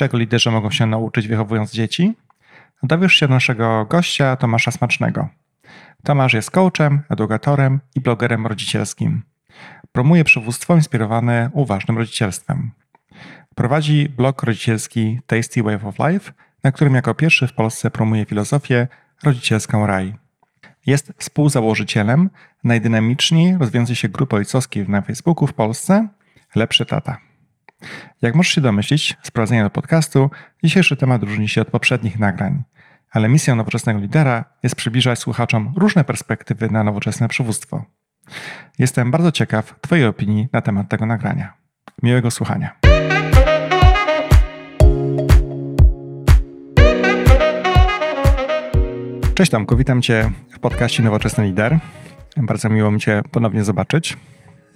[0.00, 2.14] czego liderzy mogą się nauczyć wychowując dzieci,
[2.82, 5.28] dowiesz się naszego gościa Tomasza Smacznego.
[6.04, 9.22] Tomasz jest coachem, edukatorem i blogerem rodzicielskim.
[9.92, 12.70] Promuje przywództwo inspirowane uważnym rodzicielstwem.
[13.54, 16.32] Prowadzi blog rodzicielski Tasty Way of Life,
[16.64, 18.88] na którym jako pierwszy w Polsce promuje filozofię
[19.22, 20.14] rodzicielską RAI.
[20.86, 22.30] Jest współzałożycielem
[22.64, 26.08] najdynamiczniej rozwijającej się grupy ojcowskiej na Facebooku w Polsce
[26.54, 27.29] Lepszy Tata.
[28.22, 30.30] Jak możesz się domyślić, sprowadzenie do podcastu,
[30.64, 32.62] dzisiejszy temat różni się od poprzednich nagrań,
[33.10, 37.84] ale misją nowoczesnego lidera jest przybliżać słuchaczom różne perspektywy na nowoczesne przywództwo.
[38.78, 41.52] Jestem bardzo ciekaw Twojej opinii na temat tego nagrania.
[42.02, 42.76] Miłego słuchania.
[49.34, 51.78] Cześć Tomku, witam Cię w podcaście Nowoczesny Lider.
[52.36, 54.16] Bardzo miło mi Cię ponownie zobaczyć.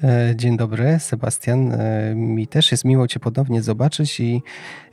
[0.03, 1.73] E, dzień dobry, Sebastian.
[1.73, 4.43] E, mi też jest miło Cię ponownie zobaczyć i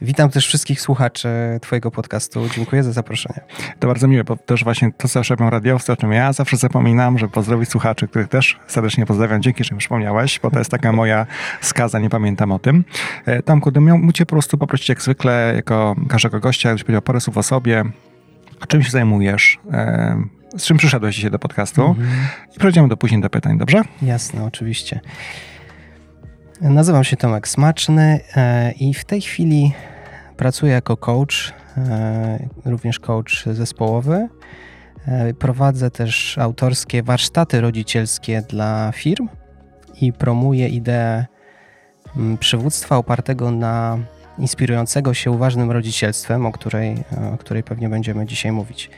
[0.01, 1.29] witam też wszystkich słuchaczy
[1.61, 2.49] Twojego podcastu.
[2.55, 3.41] Dziękuję za zaproszenie.
[3.79, 7.17] To bardzo miłe, bo też właśnie to zawsze robią radiowcy, o czym ja zawsze zapominam,
[7.17, 9.41] że pozdrowić słuchaczy, których też serdecznie pozdrawiam.
[9.41, 11.25] Dzięki, że mi przypomniałeś, bo to jest taka moja
[11.61, 12.83] skaza, nie pamiętam o tym.
[13.25, 17.21] E, Tomku, miał Cię po prostu poprosić jak zwykle, jako każdego gościa, jakbyś powiedział parę
[17.21, 17.83] słów o sobie,
[18.67, 19.59] czym się zajmujesz,
[20.57, 22.09] z czym przyszedłeś dzisiaj do podcastu mhm.
[22.55, 23.81] i przejdziemy do później do pytań, dobrze?
[24.01, 24.99] Jasne, oczywiście.
[26.61, 29.73] Nazywam się Tomek Smaczny e, i w tej chwili
[30.37, 34.27] pracuję jako coach, e, również coach zespołowy.
[35.07, 39.29] E, prowadzę też autorskie warsztaty rodzicielskie dla firm
[40.01, 41.25] i promuję ideę
[42.17, 43.97] mm, przywództwa opartego na
[44.41, 46.95] inspirującego się uważnym rodzicielstwem, o której,
[47.33, 48.89] o której pewnie będziemy dzisiaj mówić.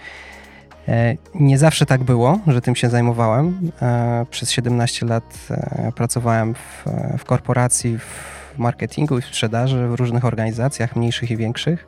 [0.88, 3.72] E, nie zawsze tak było, że tym się zajmowałem.
[3.82, 6.86] E, przez 17 lat e, pracowałem w,
[7.18, 11.88] w korporacji, w marketingu i w sprzedaży w różnych organizacjach, mniejszych i większych.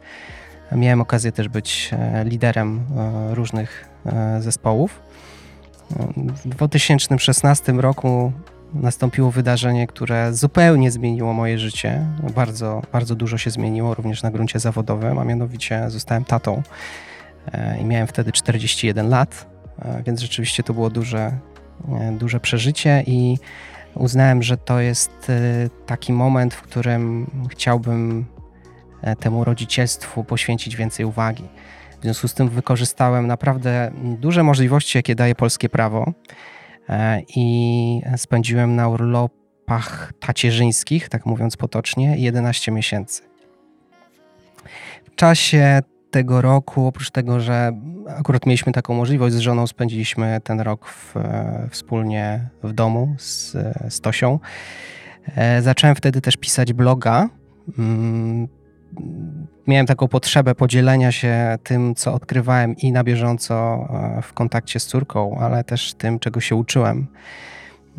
[0.72, 1.92] Miałem okazję też być
[2.24, 2.86] liderem
[3.32, 3.90] różnych
[4.40, 5.00] zespołów.
[6.46, 8.32] W 2016 roku
[8.74, 12.06] nastąpiło wydarzenie, które zupełnie zmieniło moje życie.
[12.36, 16.64] Bardzo, bardzo dużo się zmieniło również na gruncie zawodowym, a mianowicie zostałem tatą
[17.52, 19.46] E, i miałem wtedy 41 lat,
[19.80, 21.32] e, więc rzeczywiście to było duże,
[21.92, 23.38] e, duże przeżycie i
[23.96, 25.32] uznałem, że to jest
[25.86, 28.26] taki moment, w którym chciałbym
[29.20, 31.44] temu rodzicielstwu poświęcić więcej uwagi.
[32.00, 36.14] W związku z tym wykorzystałem naprawdę duże możliwości, jakie daje polskie prawo
[37.36, 43.22] i spędziłem na urlopach tacierzyńskich, tak mówiąc potocznie, 11 miesięcy.
[45.06, 45.82] W czasie
[46.12, 47.72] tego roku, oprócz tego, że
[48.08, 53.52] akurat mieliśmy taką możliwość z żoną, spędziliśmy ten rok w, e, wspólnie w domu z,
[53.90, 54.40] z Tosią.
[55.36, 57.30] E, zacząłem wtedy też pisać bloga.
[59.68, 63.88] Miałem taką potrzebę podzielenia się tym, co odkrywałem i na bieżąco
[64.18, 67.08] e, w kontakcie z córką, ale też tym, czego się uczyłem.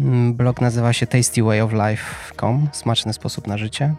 [0.01, 3.95] Mm, blog nazywa się tastywayoflife.com, smaczny sposób na życie.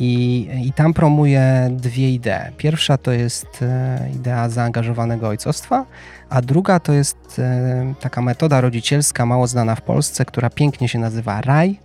[0.00, 2.52] I, I tam promuję dwie idee.
[2.56, 5.86] Pierwsza to jest e, idea zaangażowanego ojcostwa,
[6.30, 10.98] a druga to jest e, taka metoda rodzicielska mało znana w Polsce, która pięknie się
[10.98, 11.80] nazywa RAI.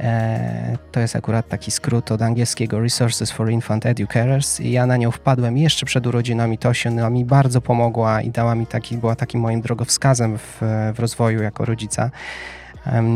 [0.00, 4.96] E, to jest akurat taki skrót od angielskiego Resources for Infant Educators i ja na
[4.96, 6.88] nią wpadłem jeszcze przed urodzinami Tosi.
[6.88, 10.60] Ona mi bardzo pomogła i dała mi taki, była takim moim drogowskazem w,
[10.94, 12.10] w rozwoju jako rodzica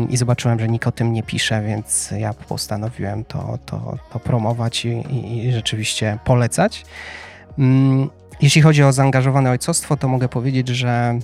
[0.09, 4.85] i zobaczyłem, że nikt o tym nie pisze, więc ja postanowiłem to, to, to promować
[4.85, 5.03] i,
[5.47, 6.85] i, rzeczywiście polecać.
[7.59, 8.09] Mm,
[8.41, 11.19] jeśli chodzi o zaangażowane ojcostwo, to mogę powiedzieć, że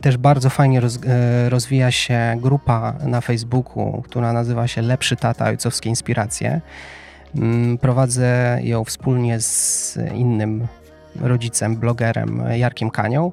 [0.00, 5.46] też bardzo fajnie roz, e, rozwija się grupa na Facebooku, która nazywa się Lepszy Tata
[5.46, 6.60] Ojcowskie Inspiracje.
[7.36, 10.66] Mm, prowadzę ją wspólnie z innym
[11.20, 13.32] rodzicem, blogerem Jarkiem Kanią.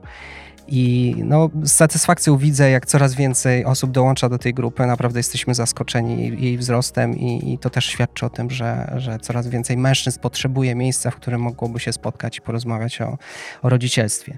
[0.72, 4.86] I no, z satysfakcją widzę, jak coraz więcej osób dołącza do tej grupy.
[4.86, 9.48] Naprawdę jesteśmy zaskoczeni jej wzrostem i, i to też świadczy o tym, że, że coraz
[9.48, 13.18] więcej mężczyzn potrzebuje miejsca, w którym mogłoby się spotkać i porozmawiać o,
[13.62, 14.38] o rodzicielstwie.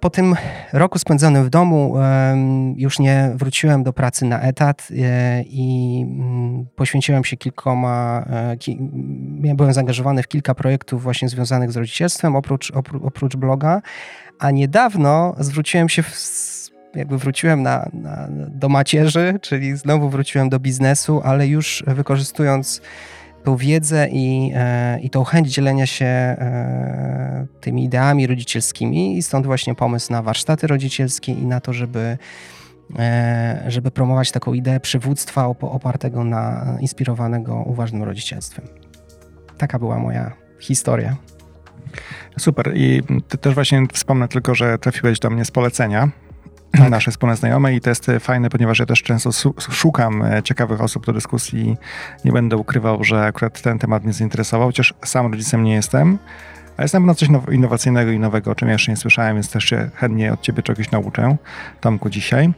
[0.00, 0.34] Po tym
[0.72, 1.94] roku spędzonym w domu
[2.76, 9.72] już nie wróciłem do pracy na etat e, i mm, poświęciłem się kilkoma, e, byłem
[9.72, 12.72] zaangażowany w kilka projektów właśnie związanych z rodzicielstwem, oprócz,
[13.02, 13.82] oprócz bloga,
[14.38, 16.02] a niedawno zwróciłem się
[16.94, 22.80] jakby wróciłem na, na, do macierzy, czyli znowu wróciłem do biznesu, ale już wykorzystując
[23.44, 29.46] tą wiedzę i, e, i tą chęć dzielenia się e, tymi ideami rodzicielskimi i stąd
[29.46, 32.18] właśnie pomysł na warsztaty rodzicielskie i na to, żeby
[32.98, 38.64] e, żeby promować taką ideę przywództwa opartego na inspirowanego uważnym rodzicielstwem.
[39.58, 41.16] Taka była moja historia.
[42.38, 42.72] Super.
[42.76, 43.02] I
[43.40, 46.08] też właśnie wspomnę tylko, że trafiłeś do mnie z polecenia.
[46.90, 51.06] Nasze wspólne znajome i to jest fajne, ponieważ ja też często szukam e, ciekawych osób
[51.06, 51.76] do dyskusji.
[52.24, 56.18] Nie będę ukrywał, że akurat ten temat mnie zainteresował, chociaż sam rodzicem nie jestem.
[56.76, 59.50] A jest na pewno coś innowacyjnego i nowego, o czym ja jeszcze nie słyszałem, więc
[59.50, 61.36] też się chętnie od ciebie czegoś nauczę,
[61.80, 62.52] Tomku, dzisiaj.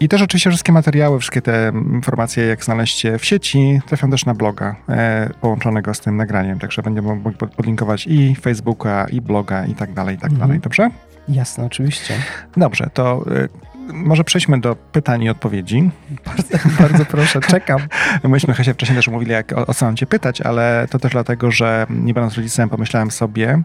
[0.00, 4.34] I też oczywiście wszystkie materiały, wszystkie te informacje, jak znaleźć w sieci, trafią też na
[4.34, 6.58] bloga e, połączonego z tym nagraniem.
[6.58, 10.48] Także będziemy mogli podlinkować i Facebooka, i bloga, i tak dalej, i tak mhm.
[10.48, 10.60] dalej.
[10.60, 10.90] Dobrze?
[11.30, 12.14] Jasne, oczywiście.
[12.56, 13.48] Dobrze, to e,
[13.92, 15.90] może przejdźmy do pytań i odpowiedzi.
[16.26, 17.80] Bardzo, bardzo proszę, czekam.
[18.24, 21.12] Myśmy Hesia wcześniej też mówili, jak, o, o co mam cię pytać, ale to też
[21.12, 23.62] dlatego, że nie będąc rodzicem, pomyślałem sobie,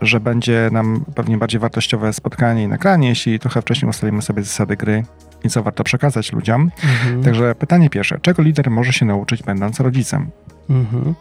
[0.00, 4.76] że będzie nam pewnie bardziej wartościowe spotkanie i nagranie, jeśli trochę wcześniej ustalimy sobie zasady
[4.76, 5.04] gry
[5.44, 6.70] i co warto przekazać ludziom.
[6.84, 7.22] Mhm.
[7.22, 8.18] Także pytanie pierwsze.
[8.22, 10.30] Czego lider może się nauczyć, będąc rodzicem?
[10.70, 11.14] Mhm.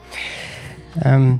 [1.05, 1.39] Um.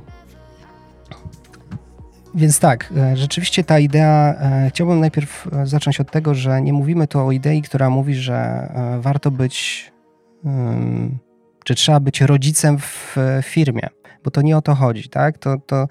[2.34, 6.72] Więc tak, e, rzeczywiście ta idea, e, chciałbym najpierw e, zacząć od tego, że nie
[6.72, 8.68] mówimy tu o idei, która mówi, że
[9.00, 9.90] warto być,
[11.64, 13.88] czy trzeba być rodzicem w firmie
[14.24, 15.38] bo to nie o to chodzi, tak?
[15.38, 15.88] To, to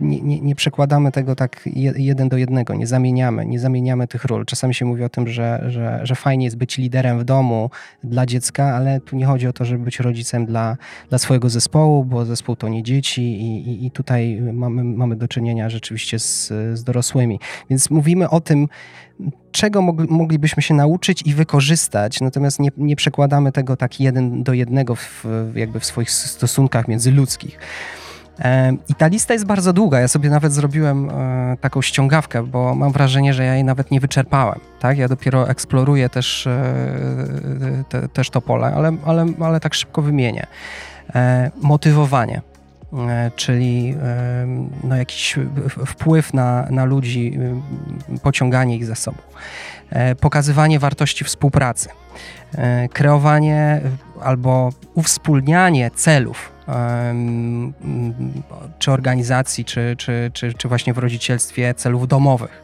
[0.00, 4.44] nie, nie, nie, przekładamy tego tak jeden do jednego, nie zamieniamy, nie zamieniamy tych ról.
[4.44, 7.70] Czasami się mówi o tym, że, że, że fajnie jest być liderem w domu
[8.04, 10.76] dla dziecka, ale tu nie chodzi o to, żeby być rodzicem dla,
[11.08, 15.28] dla swojego zespołu, bo zespół to nie dzieci i, i, i tutaj mamy, mamy do
[15.28, 17.40] czynienia rzeczywiście z, z dorosłymi.
[17.70, 18.68] Więc mówimy o tym,
[19.56, 24.94] czego moglibyśmy się nauczyć i wykorzystać, natomiast nie, nie przekładamy tego tak jeden do jednego
[24.94, 25.24] w,
[25.54, 27.58] jakby w swoich stosunkach międzyludzkich.
[28.40, 30.00] E, I ta lista jest bardzo długa.
[30.00, 34.00] Ja sobie nawet zrobiłem e, taką ściągawkę, bo mam wrażenie, że ja jej nawet nie
[34.00, 34.60] wyczerpałem.
[34.80, 34.98] Tak?
[34.98, 40.46] Ja dopiero eksploruję też, e, te, też to pole, ale, ale, ale tak szybko wymienię.
[41.62, 42.40] Motywowanie.
[42.96, 44.46] E, czyli e,
[44.84, 45.38] no, jakiś
[45.86, 47.38] wpływ na, na ludzi,
[48.14, 49.18] e, pociąganie ich za sobą,
[50.20, 51.88] pokazywanie wartości współpracy,
[52.92, 53.80] kreowanie
[54.22, 56.52] albo uwspólnianie celów
[58.78, 62.62] czy organizacji, czy, czy, czy, czy właśnie w rodzicielstwie celów domowych,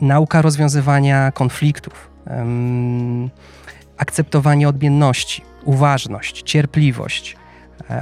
[0.00, 2.10] nauka rozwiązywania konfliktów,
[3.96, 7.45] akceptowanie odmienności, uważność, cierpliwość E,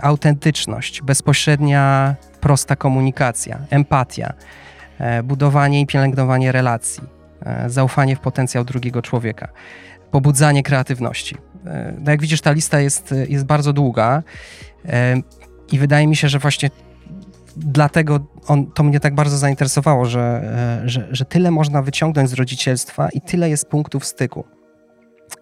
[0.02, 4.32] autentyczność, bezpośrednia, prosta komunikacja, empatia,
[4.98, 7.02] e, budowanie i pielęgnowanie relacji,
[7.46, 9.48] e, zaufanie w potencjał drugiego człowieka,
[10.10, 11.36] pobudzanie kreatywności.
[11.98, 14.22] No jak widzisz, ta lista jest, jest bardzo długa
[15.72, 16.70] i wydaje mi się, że właśnie
[17.56, 20.42] dlatego on, to mnie tak bardzo zainteresowało, że,
[20.84, 24.44] że, że tyle można wyciągnąć z rodzicielstwa i tyle jest punktów styku.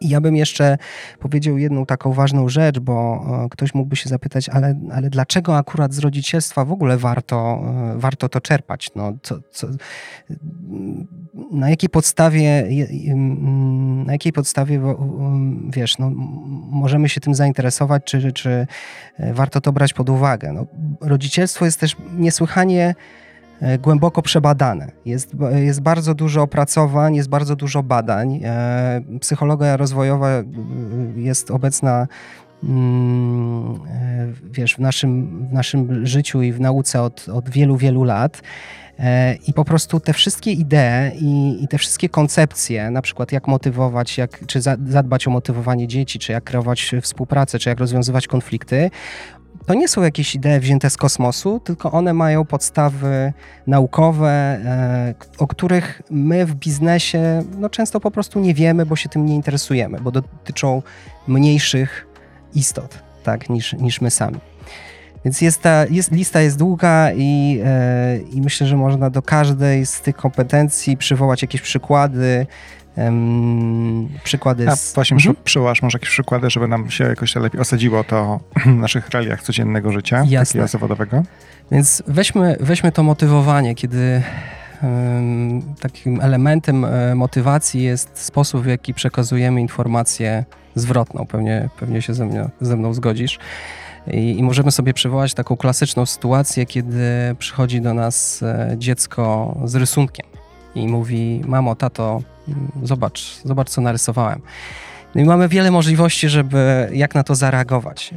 [0.01, 0.79] I ja bym jeszcze
[1.19, 5.95] powiedział jedną taką ważną rzecz, bo e, ktoś mógłby się zapytać, ale, ale dlaczego akurat
[5.95, 7.63] z rodzicielstwa w ogóle warto,
[7.95, 8.91] e, warto to czerpać?
[8.97, 9.69] No, co, co,
[11.51, 12.69] na jakiej podstawie,
[14.07, 14.81] na jakiej podstawie,
[15.71, 16.11] wiesz, no,
[16.71, 18.67] możemy się tym zainteresować, czy, czy
[19.19, 20.53] e, warto to brać pod uwagę?
[20.53, 20.67] No,
[21.01, 22.95] rodzicielstwo jest też niesłychanie
[23.83, 24.93] głęboko przebadane.
[25.05, 28.41] Jest, jest bardzo dużo opracowań, jest bardzo dużo badań.
[28.45, 30.45] E, psychologia rozwojowa e,
[31.17, 32.07] jest obecna
[32.65, 33.81] mm,
[34.53, 38.43] wiesz, w naszym, w naszym życiu i w nauce od, od wielu, wielu lat.
[39.47, 44.19] I po prostu te wszystkie idee i, i, te wszystkie koncepcje, na przykład jak motywować,
[44.19, 48.91] jak, czy zadbać o motywowanie dzieci, czy jak kreować współpracę, czy jak rozwiązywać konflikty,
[49.67, 53.33] to nie są jakieś idee wzięte z kosmosu, tylko one mają podstawy
[53.67, 59.09] naukowe, e, o których my w biznesie no, często po prostu nie wiemy, bo się
[59.09, 60.83] tym nie interesujemy, bo dotyczą
[61.29, 62.07] mniejszych
[62.55, 64.39] istot tak, niż, niż my sami.
[65.25, 69.87] Więc jest ta, jest, lista jest długa i, e, i myślę, że można do każdej
[69.87, 72.47] z tych kompetencji przywołać jakieś przykłady,
[72.97, 74.95] Um, przykłady A z...
[74.95, 75.37] właśnie mhm.
[75.45, 79.93] przyłasz może jakieś przykłady, żeby nam się jakoś lepiej osadziło to w naszych realiach codziennego
[79.93, 80.47] życia, Jasne.
[80.47, 81.23] takiego zawodowego.
[81.71, 84.23] Więc weźmy, weźmy to motywowanie, kiedy
[84.83, 90.45] um, takim elementem e, motywacji jest sposób, w jaki przekazujemy informację
[90.75, 91.27] zwrotną.
[91.27, 93.39] Pewnie, pewnie się ze, mnie, ze mną zgodzisz.
[94.07, 97.01] I, I, możemy sobie przywołać taką klasyczną sytuację, kiedy
[97.39, 100.27] przychodzi do nas e, dziecko z rysunkiem
[100.75, 102.23] i mówi: Mamo, tato,
[102.83, 104.43] zobacz, zobacz co narysowałem.
[105.15, 108.15] No i mamy wiele możliwości, żeby jak na to zareagować.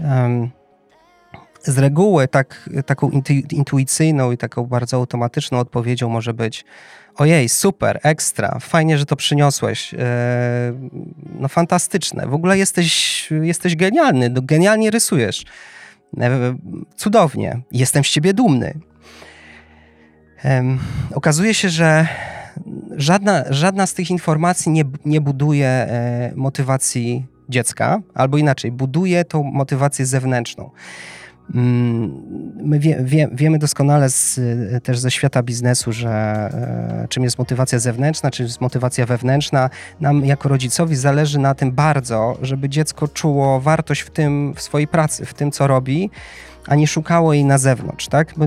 [1.63, 3.10] Z reguły tak, taką
[3.51, 6.65] intuicyjną i taką bardzo automatyczną odpowiedzią może być
[7.15, 9.94] ojej, super, ekstra, fajnie, że to przyniosłeś.
[9.94, 9.98] E,
[11.39, 15.46] no fantastyczne, w ogóle jesteś, jesteś genialny, no, genialnie rysujesz.
[16.20, 16.55] E,
[16.96, 18.79] cudownie, jestem z ciebie dumny.
[21.13, 22.08] Okazuje się, że
[22.98, 29.44] żadna, żadna z tych informacji nie, nie buduje e, motywacji dziecka, albo inaczej, buduje tą
[29.44, 30.70] motywację zewnętrzną.
[31.54, 32.12] Mm,
[32.56, 34.40] my wie, wie, wiemy doskonale z,
[34.84, 39.70] też ze świata biznesu, że e, czym jest motywacja zewnętrzna, czym jest motywacja wewnętrzna.
[40.00, 44.88] Nam jako rodzicowi zależy na tym bardzo, żeby dziecko czuło wartość w tym, w swojej
[44.88, 46.10] pracy, w tym, co robi
[46.67, 48.34] a nie szukało jej na zewnątrz, tak?
[48.38, 48.45] Bo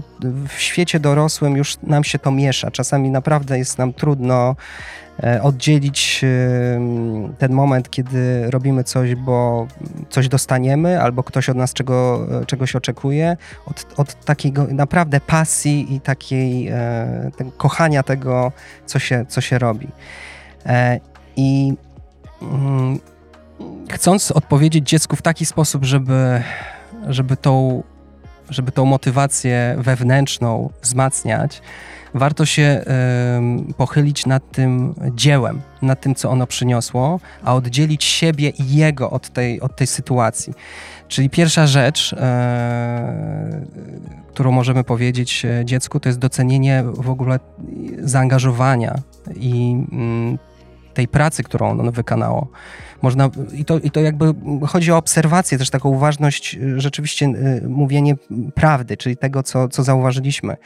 [0.49, 2.71] w świecie dorosłym już nam się to miesza.
[2.71, 4.57] Czasami naprawdę jest nam trudno
[5.23, 6.25] e, oddzielić
[7.39, 9.67] ten moment, kiedy robimy coś, bo
[10.11, 16.01] coś dostaniemy, albo ktoś od nas czego, czegoś oczekuje, od, od takiego naprawdę pasji i
[16.01, 18.53] takiej e, kochania tego,
[18.87, 19.89] co się, co się robi.
[20.67, 21.01] E,
[21.37, 21.75] I
[22.43, 22.99] mm,
[23.91, 26.43] chcąc odpowiedzieć dziecku w taki sposób, żeby,
[27.09, 27.83] żeby tą
[28.51, 31.63] żeby tą motywację wewnętrzną wzmacniać,
[32.15, 32.85] warto się
[33.71, 39.11] y, pochylić nad tym dziełem, nad tym, co ono przyniosło, a oddzielić siebie i jego
[39.11, 40.55] od tej, od tej sytuacji.
[41.09, 42.17] Czyli pierwsza rzecz, y,
[44.33, 47.41] którą możemy powiedzieć e, dziecku, to jest docenienie w ogóle
[47.99, 48.95] zaangażowania
[49.37, 49.77] i
[50.35, 50.48] y,
[50.99, 52.49] tej pracy, którą ono wykonało.
[53.03, 54.35] Można, i, to, I to jakby
[54.67, 58.15] chodzi o obserwację, też taką uważność, y, rzeczywiście y, mówienie
[58.55, 60.57] prawdy, czyli tego, co, co zauważyliśmy.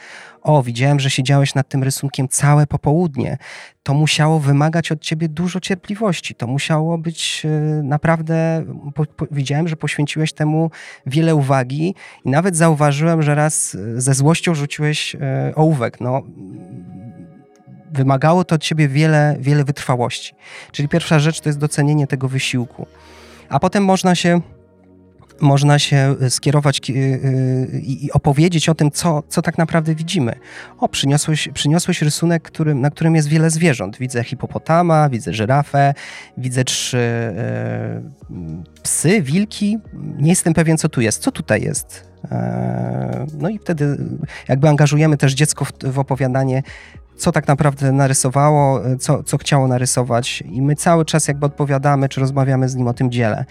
[0.41, 3.37] O, widziałem, że siedziałeś nad tym rysunkiem całe popołudnie.
[3.83, 6.35] To musiało wymagać od ciebie dużo cierpliwości.
[6.35, 8.65] To musiało być y, naprawdę.
[8.95, 10.71] Po, po, widziałem, że poświęciłeś temu
[11.05, 15.15] wiele uwagi i nawet zauważyłem, że raz ze złością rzuciłeś
[15.55, 16.01] ołówek.
[16.01, 16.23] No,
[17.93, 20.33] wymagało to od ciebie wiele, wiele wytrwałości.
[20.71, 22.87] Czyli pierwsza rzecz to jest docenienie tego wysiłku.
[23.49, 24.41] A potem można się
[25.41, 30.35] można się skierować y, y, i opowiedzieć o tym, co, co tak naprawdę widzimy.
[30.79, 33.97] O, przyniosłeś, przyniosłeś rysunek, którym, na którym jest wiele zwierząt.
[33.97, 35.93] Widzę hipopotama, widzę żyrafę,
[36.37, 38.01] widzę trzy e,
[38.83, 39.77] psy, wilki.
[40.17, 41.21] Nie jestem pewien, co tu jest.
[41.21, 42.13] Co tutaj jest?
[42.31, 43.97] E, no i wtedy
[44.47, 46.63] jakby angażujemy też dziecko w, w opowiadanie
[47.23, 52.19] co tak naprawdę narysowało, co, co chciało narysować, i my cały czas jakby odpowiadamy, czy
[52.19, 53.45] rozmawiamy z nim o tym dziele.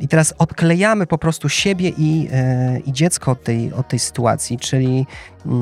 [0.00, 4.58] I teraz odklejamy po prostu siebie i, yy, i dziecko od tej, od tej sytuacji,
[4.58, 5.06] czyli
[5.46, 5.52] yy,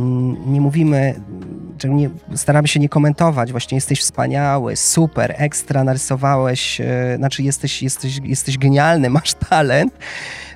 [0.47, 1.15] nie mówimy,
[1.79, 7.83] czyli nie, staramy się nie komentować, właśnie jesteś wspaniały, super, ekstra, narysowałeś, yy, znaczy jesteś,
[7.83, 9.93] jesteś, jesteś genialny, masz talent,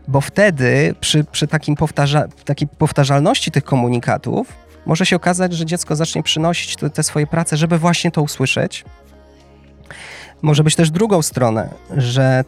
[0.08, 5.96] bo wtedy przy, przy takim powtarza, takiej powtarzalności tych komunikatów może się okazać, że dziecko
[5.96, 8.84] zacznie przynosić te, te swoje prace, żeby właśnie to usłyszeć.
[10.42, 12.44] Może być też drugą stronę, że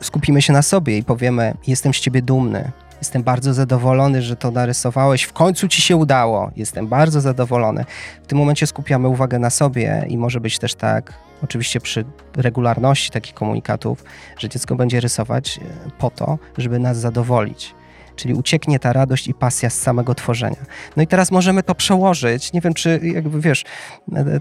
[0.00, 4.50] skupimy się na sobie i powiemy: Jestem z ciebie dumny, Jestem bardzo zadowolony, że to
[4.50, 5.22] narysowałeś.
[5.22, 6.50] W końcu ci się udało.
[6.56, 7.84] Jestem bardzo zadowolony.
[8.22, 12.04] W tym momencie skupiamy uwagę na sobie i może być też tak, oczywiście przy
[12.36, 14.04] regularności takich komunikatów,
[14.38, 17.74] że dziecko będzie rysować e, po to, żeby nas zadowolić
[18.18, 20.56] czyli ucieknie ta radość i pasja z samego tworzenia.
[20.96, 22.52] No i teraz możemy to przełożyć.
[22.52, 23.64] Nie wiem, czy jakby wiesz,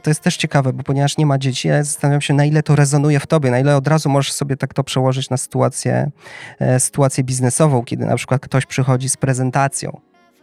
[0.03, 2.75] to jest też ciekawe, bo ponieważ nie ma dzieci, ja zastanawiam się, na ile to
[2.75, 6.11] rezonuje w tobie, na ile od razu możesz sobie tak to przełożyć na sytuację,
[6.59, 9.99] e, sytuację biznesową, kiedy na przykład ktoś przychodzi z prezentacją.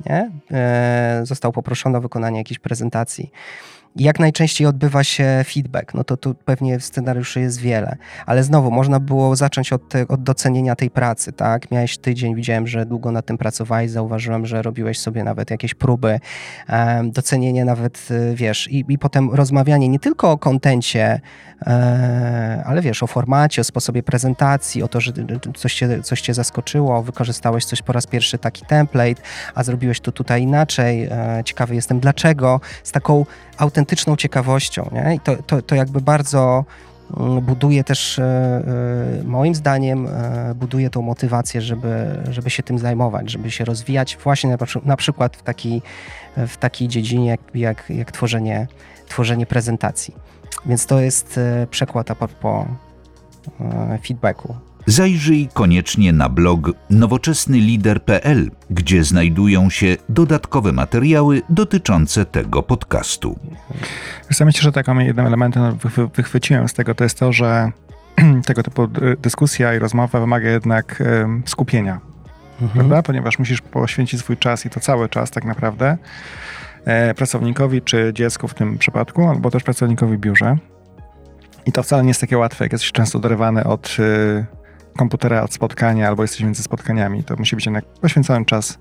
[0.07, 0.31] Nie?
[0.51, 3.31] E, został poproszony o wykonanie jakiejś prezentacji
[3.97, 5.95] jak najczęściej odbywa się feedback?
[5.95, 7.97] No to tu pewnie scenariuszy jest wiele,
[8.27, 11.71] ale znowu można było zacząć od, od docenienia tej pracy, tak?
[11.71, 16.21] Miałeś tydzień, widziałem, że długo nad tym pracowałeś, zauważyłem, że robiłeś sobie nawet jakieś próby,
[17.05, 21.21] docenienie nawet, y, wiesz, i, i potem rozmawianie nie tylko o kontencie,
[21.67, 25.13] e, ale wiesz, o formacie, o sposobie prezentacji, o to, że
[25.57, 29.23] coś cię, coś cię zaskoczyło, wykorzystałeś coś po raz pierwszy taki template,
[29.55, 33.27] a zrobiłeś to tutaj inaczej, e, ciekawy jestem dlaczego, z taką
[33.59, 33.84] autentyczną
[34.17, 34.91] ciekawością.
[34.93, 35.15] Nie?
[35.15, 36.65] I to, to, to jakby bardzo
[37.17, 42.79] mm, buduje też, e, e, moim zdaniem, e, buduje tą motywację, żeby, żeby się tym
[42.79, 45.83] zajmować, żeby się rozwijać właśnie na, przykład w takiej,
[46.37, 48.67] w takiej dziedzinie jak, jak, jak tworzenie,
[49.09, 50.15] tworzenie prezentacji.
[50.67, 52.67] Więc to jest przekład a propos
[54.03, 54.55] feedbacku.
[54.87, 63.39] Zajrzyj koniecznie na blog nowoczesnylider.pl, gdzie znajdują się dodatkowe materiały dotyczące tego podcastu.
[64.41, 65.79] Ja myślę, że takim jednym elementem
[66.15, 67.71] wychwyciłem z tego to jest to, że
[68.47, 68.89] tego typu
[69.19, 71.03] dyskusja i rozmowa wymaga jednak
[71.45, 72.01] skupienia,
[72.63, 72.71] mhm.
[72.71, 73.03] prawda?
[73.03, 75.99] Ponieważ musisz poświęcić swój czas i to cały czas tak naprawdę
[76.85, 80.57] e, pracownikowi czy dziecku w tym przypadku, albo też pracownikowi biurze.
[81.67, 84.45] I to wcale nie jest takie łatwe, jak jesteś często dorywany od y,
[84.97, 87.25] komputera, od spotkania, albo jesteś między spotkaniami.
[87.25, 88.79] To musi być jednak poświęcony czas.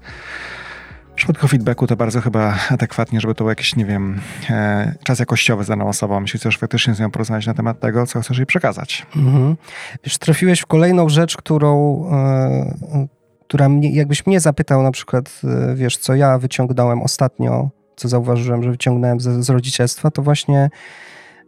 [1.11, 5.19] W przypadku feedbacku to bardzo chyba adekwatnie, żeby to był jakiś, nie wiem, e, czas
[5.19, 8.37] jakościowy z daną osobą, jeśli chcesz faktycznie z nią porozmawiać na temat tego, co chcesz
[8.37, 9.05] jej przekazać.
[9.15, 9.55] Mhm.
[10.03, 13.07] Wiesz, trafiłeś w kolejną rzecz, którą, e,
[13.47, 18.63] która mnie, jakbyś mnie zapytał na przykład, e, wiesz, co ja wyciągnąłem ostatnio, co zauważyłem,
[18.63, 20.69] że wyciągnąłem z, z rodzicielstwa, to właśnie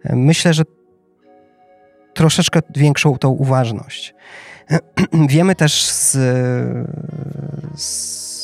[0.04, 0.64] e, myślę, że
[2.14, 4.16] troszeczkę większą tą uważność.
[5.30, 6.18] Wiemy też z,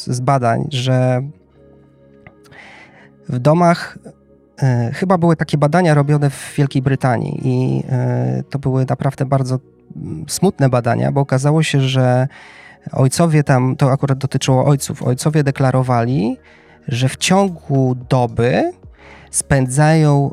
[0.08, 1.22] z, badań, że
[3.30, 3.98] w domach
[4.64, 9.60] e, chyba były takie badania robione w Wielkiej Brytanii i e, to były naprawdę bardzo
[9.96, 12.28] mm, smutne badania, bo okazało się, że
[12.92, 16.38] ojcowie tam, to akurat dotyczyło ojców, ojcowie deklarowali,
[16.88, 18.72] że w ciągu doby
[19.32, 20.32] spędzają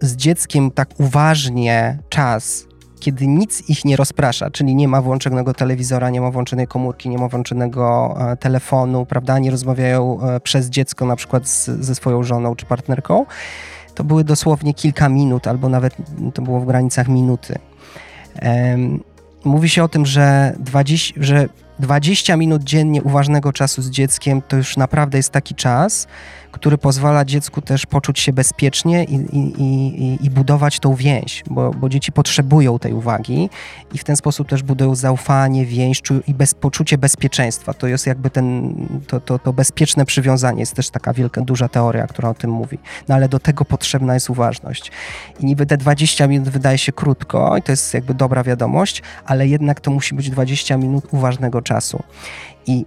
[0.00, 2.67] z dzieckiem tak uważnie czas
[2.98, 7.18] kiedy nic ich nie rozprasza, czyli nie ma włączonego telewizora, nie ma włączonej komórki, nie
[7.18, 12.22] ma włączonego e, telefonu, prawda, nie rozmawiają e, przez dziecko na przykład z, ze swoją
[12.22, 13.26] żoną czy partnerką,
[13.94, 15.96] to były dosłownie kilka minut, albo nawet
[16.34, 17.58] to było w granicach minuty.
[19.44, 24.56] Mówi się o tym, że 20, że 20 minut dziennie uważnego czasu z dzieckiem to
[24.56, 26.06] już naprawdę jest taki czas,
[26.58, 31.70] który pozwala dziecku też poczuć się bezpiecznie i, i, i, i budować tą więź, bo,
[31.70, 33.50] bo, dzieci potrzebują tej uwagi
[33.94, 37.74] i w ten sposób też budują zaufanie, więź i bez, poczucie bezpieczeństwa.
[37.74, 38.74] To jest jakby ten,
[39.06, 40.60] to, to, to bezpieczne przywiązanie.
[40.60, 42.78] Jest też taka wielka, duża teoria, która o tym mówi.
[43.08, 44.92] No ale do tego potrzebna jest uważność.
[45.40, 49.48] I niby te 20 minut wydaje się krótko i to jest jakby dobra wiadomość, ale
[49.48, 52.02] jednak to musi być 20 minut uważnego czasu.
[52.66, 52.84] I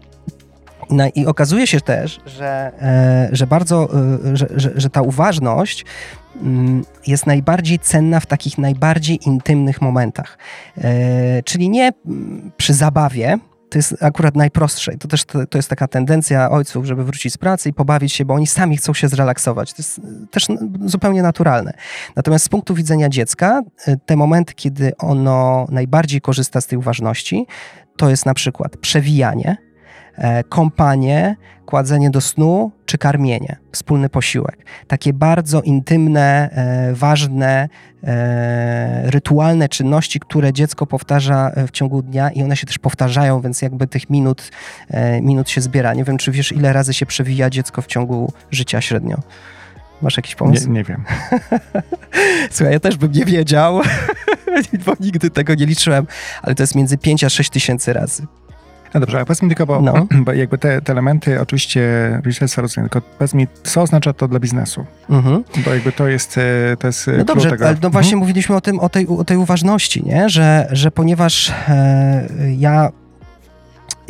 [1.16, 3.90] i okazuje się też, że, e, że bardzo,
[4.26, 5.86] e, że, że, że ta uważność
[6.42, 10.38] mm, jest najbardziej cenna w takich najbardziej intymnych momentach.
[10.78, 13.38] E, czyli nie mm, przy zabawie,
[13.70, 14.98] to jest akurat najprostsze.
[14.98, 18.26] To też to, to, jest taka tendencja ojców, żeby wrócić z pracy i pobawić się,
[18.26, 19.74] bo oni sami chcą się zrelaksować.
[19.74, 20.48] To jest też
[20.86, 21.74] zupełnie naturalne.
[22.16, 23.62] Natomiast z punktu widzenia dziecka,
[24.06, 27.46] te momenty, kiedy ono najbardziej korzysta z tej uważności,
[27.98, 29.58] to jest na przykład przewijanie,
[30.50, 34.66] kąpanie, kładzenie do snu czy karmienie, wspólny posiłek.
[34.88, 37.70] Takie bardzo intymne, e, ważne,
[38.04, 43.62] e, rytualne czynności, które dziecko powtarza w ciągu dnia i one się też powtarzają, więc
[43.62, 44.52] jakby tych minut,
[45.22, 45.94] minut się zbiera.
[45.94, 49.18] Nie wiem, czy wiesz, ile razy się przewija dziecko w ciągu życia średnio.
[50.02, 50.68] Masz jakiś pomysł?
[50.68, 51.04] Nie, nie wiem.
[52.52, 53.82] Słuchaj, ja też bym nie wiedział,
[54.86, 56.08] bo nigdy tego nie liczyłem,
[56.42, 58.28] ale to jest między 5 a 6 tysięcy razy.
[58.94, 60.08] No dobrze, a powiedz mi tylko, bo, no.
[60.26, 61.82] bo jakby te, te, elementy oczywiście
[62.26, 64.86] rodzicielstwa rozumiem, tylko powiedz mi, co oznacza to dla biznesu?
[65.10, 65.44] Mhm.
[65.66, 67.68] Bo jakby to jest, e, to jest No dobrze, tego.
[67.68, 68.20] ale no właśnie mhm.
[68.20, 70.30] mówiliśmy o tym, o tej, o tej uważności, nie?
[70.30, 72.28] Że, że ponieważ e,
[72.58, 72.90] ja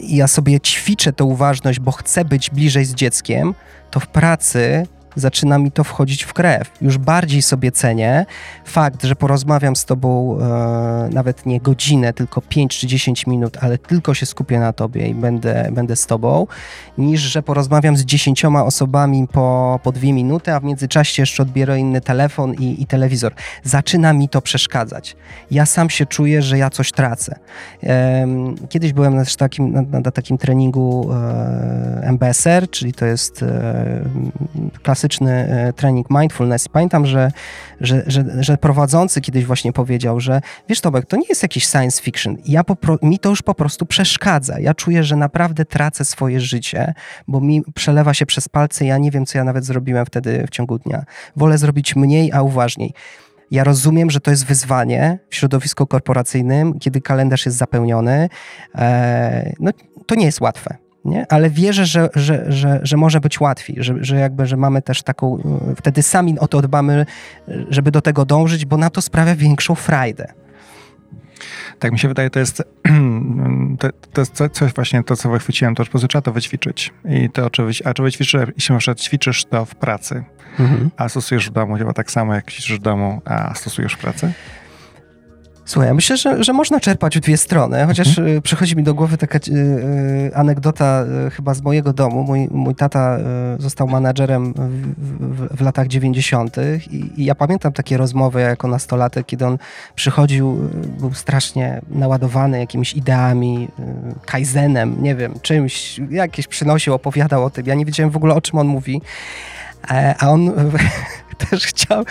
[0.03, 3.53] ja sobie ćwiczę tę uważność, bo chcę być bliżej z dzieckiem,
[3.91, 6.71] to w pracy zaczyna mi to wchodzić w krew.
[6.81, 8.25] Już bardziej sobie cenię
[8.65, 13.77] fakt, że porozmawiam z tobą e, nawet nie godzinę, tylko 5 czy 10 minut, ale
[13.77, 16.47] tylko się skupię na tobie i będę, będę z tobą,
[16.97, 21.79] niż że porozmawiam z dziesięcioma osobami po, po dwie minuty, a w międzyczasie jeszcze odbiorę
[21.79, 23.33] inny telefon i, i telewizor.
[23.63, 25.15] Zaczyna mi to przeszkadzać.
[25.51, 27.39] Ja sam się czuję, że ja coś tracę.
[27.83, 28.27] E,
[28.69, 34.03] kiedyś byłem na, takim, na, na takim treningu e, MBSR, czyli to jest e,
[34.83, 36.67] klasa klasyczny e, trening mindfulness.
[36.67, 37.31] Pamiętam, że,
[37.79, 42.01] że, że, że prowadzący kiedyś właśnie powiedział, że wiesz Tomek, to nie jest jakiś science
[42.01, 42.37] fiction.
[42.45, 42.63] Ja
[43.01, 44.59] mi to już po prostu przeszkadza.
[44.59, 46.93] Ja czuję, że naprawdę tracę swoje życie,
[47.27, 48.85] bo mi przelewa się przez palce.
[48.85, 51.03] Ja nie wiem, co ja nawet zrobiłem wtedy w ciągu dnia.
[51.35, 52.93] Wolę zrobić mniej, a uważniej.
[53.51, 58.29] Ja rozumiem, że to jest wyzwanie w środowisku korporacyjnym, kiedy kalendarz jest zapełniony.
[58.75, 59.71] E, no,
[60.05, 61.25] to nie jest łatwe nie?
[61.29, 65.03] ale wierzę, że, że, że, że może być łatwiej, że, że jakby, że mamy też
[65.03, 65.37] taką,
[65.71, 67.05] e, wtedy sami o to dbamy,
[67.69, 70.33] żeby do tego dążyć, bo na to sprawia większą frajdę.
[71.79, 72.63] Tak mi się wydaje, to jest,
[73.79, 76.93] to, to jest coś właśnie to, co wychwyciłem, to po prostu trzeba to wyćwiczyć.
[77.05, 80.23] I to oczywiście, a czy wyćwiczysz, jeśli na przykład ćwiczysz to w pracy,
[80.59, 80.91] mhm.
[80.97, 84.33] a stosujesz w domu, chyba tak samo jak ćwiczysz w domu, a stosujesz w pracy?
[85.71, 88.41] Słuchaj, ja myślę, że, że można czerpać w dwie strony, chociaż mhm.
[88.41, 92.23] przychodzi mi do głowy taka y, anegdota y, chyba z mojego domu.
[92.23, 93.17] Mój, mój tata
[93.57, 96.57] y, został menadżerem w, w, w latach 90.
[96.91, 99.57] I, I, ja pamiętam takie rozmowy jako nastolatek, kiedy on
[99.95, 103.67] przychodził, był strasznie naładowany jakimiś ideami,
[104.25, 107.65] kaizenem, nie wiem, czymś, jakieś przynosił, opowiadał o tym.
[107.65, 109.01] Ja nie wiedziałem w ogóle o czym on mówi.
[109.91, 110.51] E, a on
[111.49, 112.05] też chciał,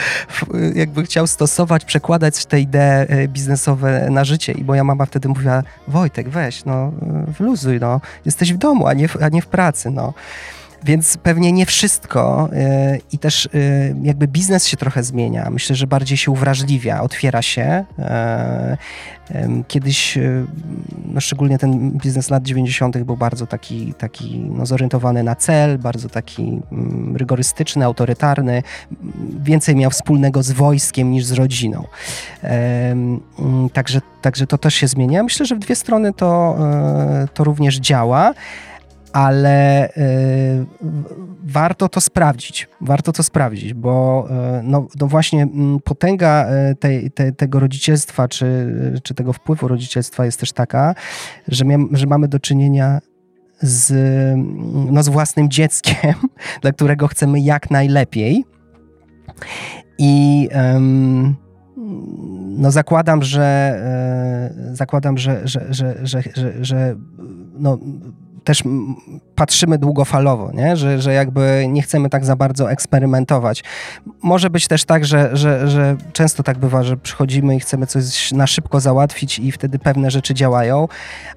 [0.75, 4.53] jakby chciał stosować, przekładać te idee e, biznesowe na życie.
[4.53, 6.93] I moja mama wtedy mówiła, Wojtek, weź, no,
[7.39, 10.15] wyluzuj, no, jesteś w domu, a nie w, a nie w pracy, no.
[10.85, 13.51] Więc pewnie nie wszystko e, i też e,
[14.03, 15.51] jakby biznes się trochę zmienia.
[15.51, 17.85] Myślę, że bardziej się uwrażliwia, otwiera się.
[17.99, 18.77] E,
[19.69, 20.19] kiedyś,
[21.05, 22.99] no szczególnie ten biznes lat 90.
[22.99, 28.63] był bardzo taki, taki no zorientowany na cel, bardzo taki mm, rygorystyczny, autorytarny.
[29.43, 31.85] Więcej miał wspólnego z wojskiem niż z rodziną.
[32.43, 33.21] Mm,
[33.73, 35.23] także, także to też się zmienia.
[35.23, 36.59] Myślę, że w dwie strony to,
[37.35, 38.35] to również działa
[39.13, 40.67] ale y,
[41.45, 42.69] warto to sprawdzić.
[42.81, 44.27] Warto to sprawdzić, bo
[44.59, 48.71] y, no, no właśnie mm, potęga y, tej, te, tego rodzicielstwa, czy,
[49.03, 50.95] czy tego wpływu rodzicielstwa jest też taka,
[51.49, 53.01] że, że mamy do czynienia
[53.61, 56.15] z, mm, no, z własnym dzieckiem,
[56.63, 58.45] dla którego chcemy jak najlepiej.
[59.99, 60.49] I
[62.59, 63.81] no zakładam, że
[64.73, 66.97] zakładam, że, że, że, że, że, że
[67.59, 67.79] no,
[68.45, 68.63] też
[69.35, 70.77] patrzymy długofalowo, nie?
[70.77, 73.65] Że, że jakby nie chcemy tak za bardzo eksperymentować.
[74.23, 78.33] Może być też tak, że, że, że często tak bywa, że przychodzimy i chcemy coś
[78.33, 80.89] na szybko załatwić i wtedy pewne rzeczy działają,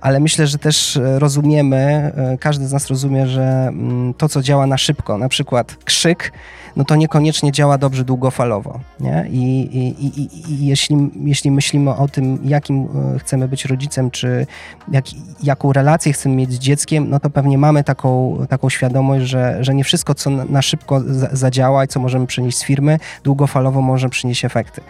[0.01, 4.67] ale myślę, że też rozumiemy, e, każdy z nas rozumie, że mm, to, co działa
[4.67, 6.31] na szybko, na przykład krzyk,
[6.75, 8.79] no to niekoniecznie działa dobrze długofalowo.
[8.99, 9.25] Nie?
[9.29, 9.41] I,
[9.77, 14.47] i, i, i jeśli, jeśli myślimy o tym, jakim e, chcemy być rodzicem, czy
[14.91, 15.05] jak,
[15.43, 19.75] jaką relację chcemy mieć z dzieckiem, no to pewnie mamy taką, taką świadomość, że, że
[19.75, 24.45] nie wszystko, co na szybko zadziała i co możemy przynieść z firmy, długofalowo może przynieść
[24.45, 24.81] efekty.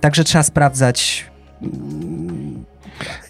[0.00, 1.26] Także trzeba sprawdzać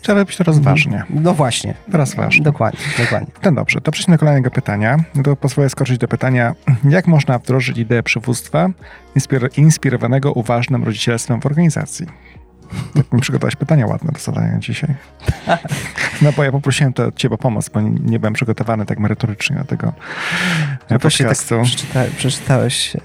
[0.00, 1.04] Trzeba robić to rozważnie.
[1.10, 1.74] No właśnie.
[1.92, 2.44] Rozważnie.
[2.44, 3.32] Dokładnie, dokładnie.
[3.44, 4.96] No dobrze, to przejdźmy do kolejnego pytania.
[5.24, 8.68] To pozwolę skoczyć do pytania, jak można wdrożyć ideę przywództwa
[9.14, 12.06] inspir inspirowanego uważnym rodzicielstwem w organizacji?
[12.94, 14.94] Tak mi przygotowałeś pytania ładne do zadania dzisiaj.
[16.22, 19.56] No bo ja poprosiłem to od ciebie o pomoc, bo nie byłem przygotowany tak merytorycznie
[19.56, 19.92] do tego
[20.90, 21.56] no podcastu.
[21.56, 22.96] Tak przeczyta przeczytałeś.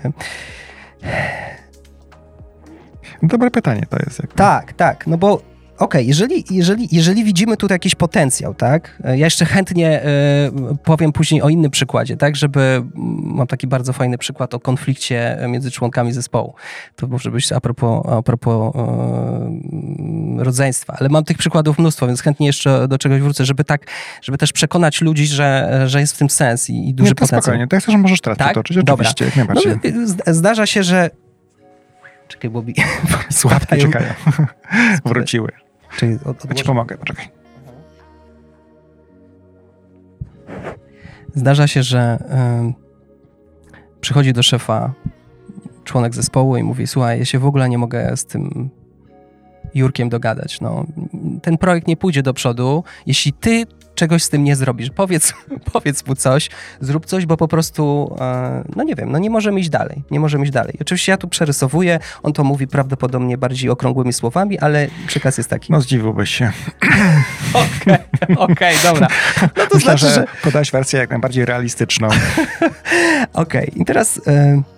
[3.23, 4.19] Dobre pytanie to jest.
[4.19, 4.35] Jakby.
[4.35, 5.41] Tak, tak, no bo
[5.77, 9.01] okay, jeżeli, jeżeli, jeżeli widzimy tutaj jakiś potencjał, tak?
[9.03, 12.35] Ja jeszcze chętnie y, powiem później o innym przykładzie, tak?
[12.35, 12.83] Żeby,
[13.23, 16.53] mam taki bardzo fajny przykład o konflikcie między członkami zespołu.
[16.95, 22.21] To może być a propos, a propos y, rodzeństwa, ale mam tych przykładów mnóstwo, więc
[22.21, 23.85] chętnie jeszcze do czegoś wrócę, żeby tak,
[24.21, 27.19] żeby też przekonać ludzi, że, że jest w tym sens i, i duży Nie, to
[27.19, 27.41] potencjał.
[27.41, 28.53] spokojnie, tak chcesz, że możesz teraz tak?
[28.53, 29.25] toczyć, oczywiście, Dobra.
[29.25, 29.93] jak najbardziej.
[29.93, 31.09] No, zdarza się, że
[32.27, 32.63] Czekaj, bo...
[33.29, 34.13] Słuchawki czekają.
[35.05, 35.51] Wróciły.
[35.95, 37.29] Czyli od, Ja ci pomogę, poczekaj.
[41.35, 42.19] Zdarza się, że
[42.69, 44.93] y, przychodzi do szefa
[45.83, 48.69] członek zespołu i mówi: Słuchaj, ja się w ogóle nie mogę z tym
[49.73, 50.61] Jurkiem dogadać.
[50.61, 50.85] No,
[51.41, 53.65] ten projekt nie pójdzie do przodu, jeśli ty
[53.97, 54.89] czegoś z tym nie zrobisz.
[54.89, 55.33] Powiedz,
[55.73, 56.49] powiedz mu coś,
[56.81, 60.03] zrób coś, bo po prostu, e, no nie wiem, no nie możemy iść dalej.
[60.11, 60.73] Nie możemy iść dalej.
[60.81, 65.71] Oczywiście ja tu przerysowuję, on to mówi prawdopodobnie bardziej okrągłymi słowami, ale przekaz jest taki.
[65.71, 66.51] No zdziwiłbyś się.
[67.53, 67.97] Okej,
[68.37, 69.07] okej, okay, dobra.
[69.41, 70.25] No to Myślę, znaczy, że...
[70.43, 72.07] podałeś wersję jak najbardziej realistyczną.
[73.33, 73.81] okej, okay.
[73.81, 74.17] i teraz...
[74.17, 74.76] Y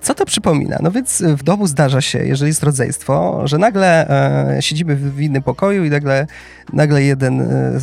[0.00, 0.78] co to przypomina?
[0.82, 4.08] No więc w domu zdarza się, jeżeli jest rodzeństwo, że nagle
[4.56, 6.26] e, siedzimy w, w innym pokoju i nagle,
[6.72, 7.78] nagle jeden, e,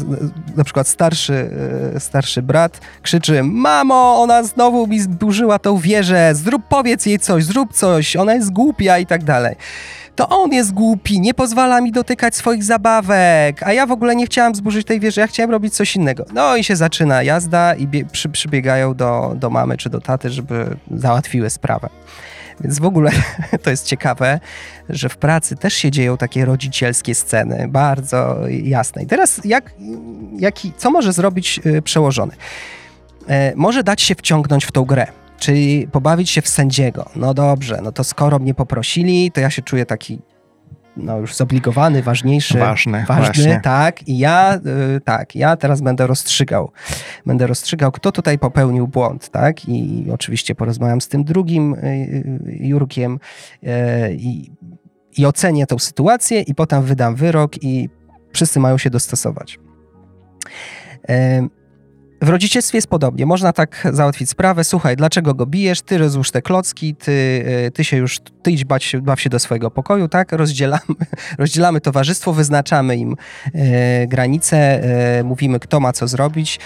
[0.56, 1.50] na przykład starszy,
[1.96, 7.44] e, starszy brat krzyczy Mamo, ona znowu mi zburzyła tą wieżę, zrób, powiedz jej coś,
[7.44, 9.56] zrób coś, ona jest głupia i tak dalej
[10.20, 14.26] to on jest głupi, nie pozwala mi dotykać swoich zabawek, a ja w ogóle nie
[14.26, 16.26] chciałam zburzyć tej wieży, ja chciałem robić coś innego.
[16.34, 20.78] No i się zaczyna jazda i przy, przybiegają do, do mamy czy do taty, żeby
[20.92, 21.90] załatwiły sprawę.
[22.62, 23.12] Więc w ogóle
[23.64, 24.40] to jest ciekawe,
[24.90, 29.04] że w pracy też się dzieją takie rodzicielskie sceny, bardzo jasne.
[29.04, 29.74] I teraz jak,
[30.40, 32.34] jaki, co może zrobić y, przełożony?
[33.28, 35.08] E, może dać się wciągnąć w tą grę.
[35.40, 37.10] Czyli pobawić się w sędziego.
[37.16, 40.20] No dobrze, no to skoro mnie poprosili, to ja się czuję taki
[40.98, 42.60] no już zobligowany, ważniejszy.
[42.60, 43.60] Ważny, ważny właśnie.
[43.64, 44.08] tak.
[44.08, 44.60] I ja,
[44.96, 46.72] y, tak, ja teraz będę rozstrzygał.
[47.26, 49.70] Będę rozstrzygał, kto tutaj popełnił błąd, tak?
[49.70, 53.20] I oczywiście porozmawiam z tym drugim y, y Jurkiem
[53.64, 53.68] y,
[54.14, 54.52] i
[55.18, 57.90] i ocenię tą sytuację i potem wydam wyrok i
[58.34, 59.60] wszyscy mają się dostosować.
[62.30, 63.26] W rodzicielstwie jest podobnie.
[63.26, 64.64] Można tak załatwić sprawę.
[64.64, 65.82] Słuchaj, dlaczego go bijesz?
[65.82, 69.40] Ty rozłóż te klocki, ty, e, ty się już, ty idź bać baw się do
[69.40, 70.32] swojego pokoju, tak?
[70.32, 70.82] Rozdzielamy,
[71.38, 73.16] rozdzielamy towarzystwo, wyznaczamy im
[73.54, 74.58] e, granice,
[75.18, 76.60] e, mówimy, kto ma co zrobić.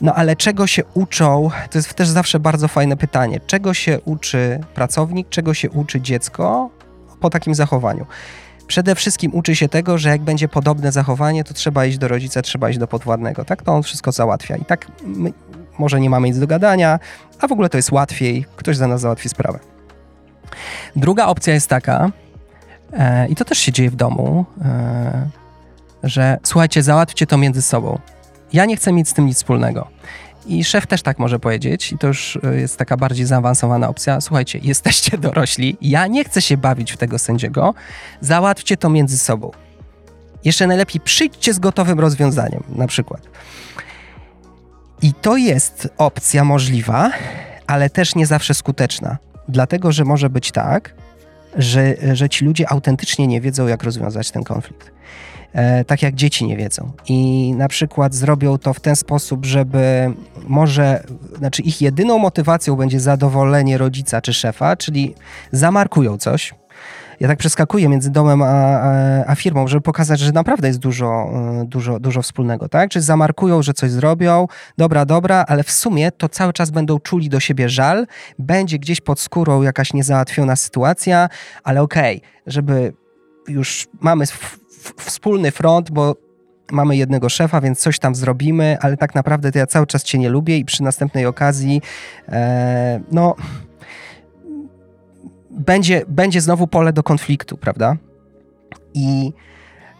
[0.00, 1.50] No ale czego się uczą?
[1.70, 3.40] To jest też zawsze bardzo fajne pytanie.
[3.46, 6.70] Czego się uczy pracownik, czego się uczy dziecko
[7.20, 8.06] po takim zachowaniu?
[8.66, 12.42] Przede wszystkim uczy się tego, że jak będzie podobne zachowanie, to trzeba iść do rodzica,
[12.42, 13.44] trzeba iść do podwładnego.
[13.44, 14.56] Tak to on wszystko załatwia.
[14.56, 15.32] I tak my,
[15.78, 16.98] może nie mamy nic do gadania,
[17.40, 19.58] a w ogóle to jest łatwiej, ktoś za nas załatwi sprawę.
[20.96, 22.10] Druga opcja jest taka,
[22.92, 25.28] e, i to też się dzieje w domu, e,
[26.02, 27.98] że słuchajcie, załatwcie to między sobą.
[28.52, 29.88] Ja nie chcę mieć z tym nic wspólnego.
[30.46, 34.20] I szef też tak może powiedzieć, i to już e, jest taka bardziej zaawansowana opcja.
[34.20, 37.74] Słuchajcie, jesteście dorośli, ja nie chcę się bawić w tego sędziego,
[38.20, 39.50] załatwcie to między sobą.
[40.44, 43.22] Jeszcze najlepiej przyjdźcie z gotowym rozwiązaniem, na przykład.
[45.02, 47.10] I to jest opcja możliwa,
[47.66, 49.18] ale też nie zawsze skuteczna.
[49.48, 50.94] Dlatego, że może być tak,
[51.56, 54.90] że, że ci ludzie autentycznie nie wiedzą, jak rozwiązać ten konflikt.
[55.52, 56.92] E, tak jak dzieci nie wiedzą.
[57.08, 60.14] I na przykład zrobią to w ten sposób, żeby
[60.46, 61.04] może,
[61.38, 65.14] znaczy ich jedyną motywacją będzie zadowolenie rodzica czy szefa, czyli
[65.52, 66.54] zamarkują coś.
[67.20, 68.90] Ja tak przeskakuję między domem a, a,
[69.26, 72.90] a firmą, żeby pokazać, że naprawdę jest dużo, e, dużo, dużo wspólnego, tak?
[72.90, 74.46] Czy zamarkują, że coś zrobią,
[74.78, 78.06] dobra, dobra, ale w sumie to cały czas będą czuli do siebie żal,
[78.38, 81.28] będzie gdzieś pod skórą jakaś niezałatwiona sytuacja,
[81.64, 82.92] ale okej, okay, żeby
[83.48, 84.26] już mamy
[84.96, 86.16] wspólny front, bo
[86.72, 90.18] mamy jednego szefa, więc coś tam zrobimy, ale tak naprawdę to ja cały czas cię
[90.18, 91.82] nie lubię i przy następnej okazji
[92.28, 93.34] e, no
[95.50, 97.96] będzie, będzie znowu pole do konfliktu, prawda?
[98.94, 99.32] I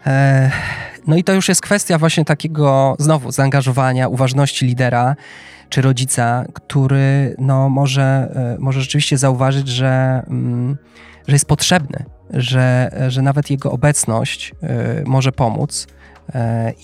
[0.07, 0.51] e,
[1.07, 5.17] no i to już jest kwestia właśnie takiego znowu zaangażowania, uważności lidera
[5.69, 8.03] czy rodzica, który no może,
[8.35, 10.77] e, może rzeczywiście zauważyć, że, mm,
[11.27, 14.53] że jest potrzebny że, że nawet jego obecność
[15.01, 15.87] y, może pomóc
[16.29, 16.33] y,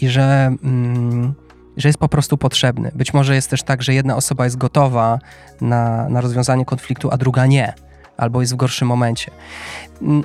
[0.01, 1.35] i że, mm,
[1.77, 2.91] że jest po prostu potrzebny.
[2.95, 5.19] Być może jest też tak, że jedna osoba jest gotowa
[5.61, 7.75] na, na rozwiązanie konfliktu, a druga nie
[8.23, 9.31] albo jest w gorszym momencie.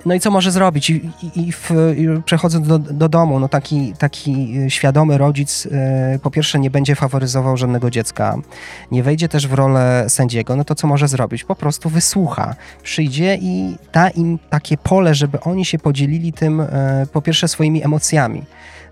[0.05, 0.89] No i co może zrobić?
[0.89, 5.69] I, i, w, i przechodząc do, do, domu, no taki, taki świadomy rodzic y,
[6.23, 8.37] po pierwsze nie będzie faworyzował żadnego dziecka,
[8.91, 11.43] nie wejdzie też w rolę sędziego, no to co może zrobić?
[11.43, 16.67] Po prostu wysłucha, przyjdzie i da im takie pole, żeby oni się podzielili tym y,
[17.13, 18.43] po pierwsze swoimi emocjami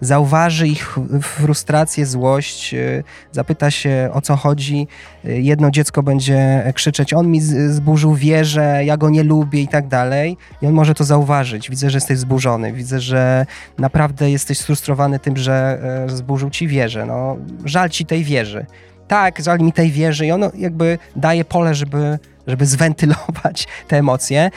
[0.01, 4.88] zauważy ich frustrację, złość, y, zapyta się o co chodzi.
[5.25, 9.88] Y, jedno dziecko będzie krzyczeć, on mi zburzył wieżę, ja go nie lubię i tak
[9.88, 10.38] dalej.
[10.62, 11.69] I on może to zauważyć.
[11.69, 13.45] Widzę, że jesteś zburzony, widzę, że
[13.77, 17.05] naprawdę jesteś sfrustrowany tym, że e, zburzył ci wieżę.
[17.05, 18.65] No, żal ci tej wieży.
[19.08, 24.51] Tak, żal mi tej wieży i ono jakby daje pole, żeby, żeby zwentylować te emocje.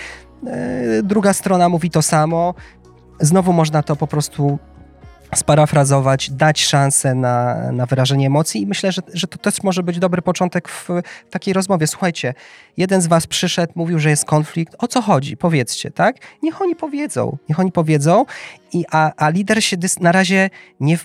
[0.47, 2.55] E, druga strona mówi to samo.
[3.21, 4.59] Znowu można to po prostu
[5.35, 9.99] sparafrazować, dać szansę na, na wyrażenie emocji i myślę, że, że to też może być
[9.99, 10.89] dobry początek w,
[11.31, 11.87] takiej rozmowie.
[11.87, 12.35] Słuchajcie,
[12.77, 14.77] jeden z was przyszedł, mówił, że jest konflikt.
[14.79, 15.37] O co chodzi?
[15.37, 16.17] Powiedzcie, tak?
[16.43, 18.25] Niech oni powiedzą, niech oni powiedzą,
[18.73, 20.99] i, a, a lider się na razie nie,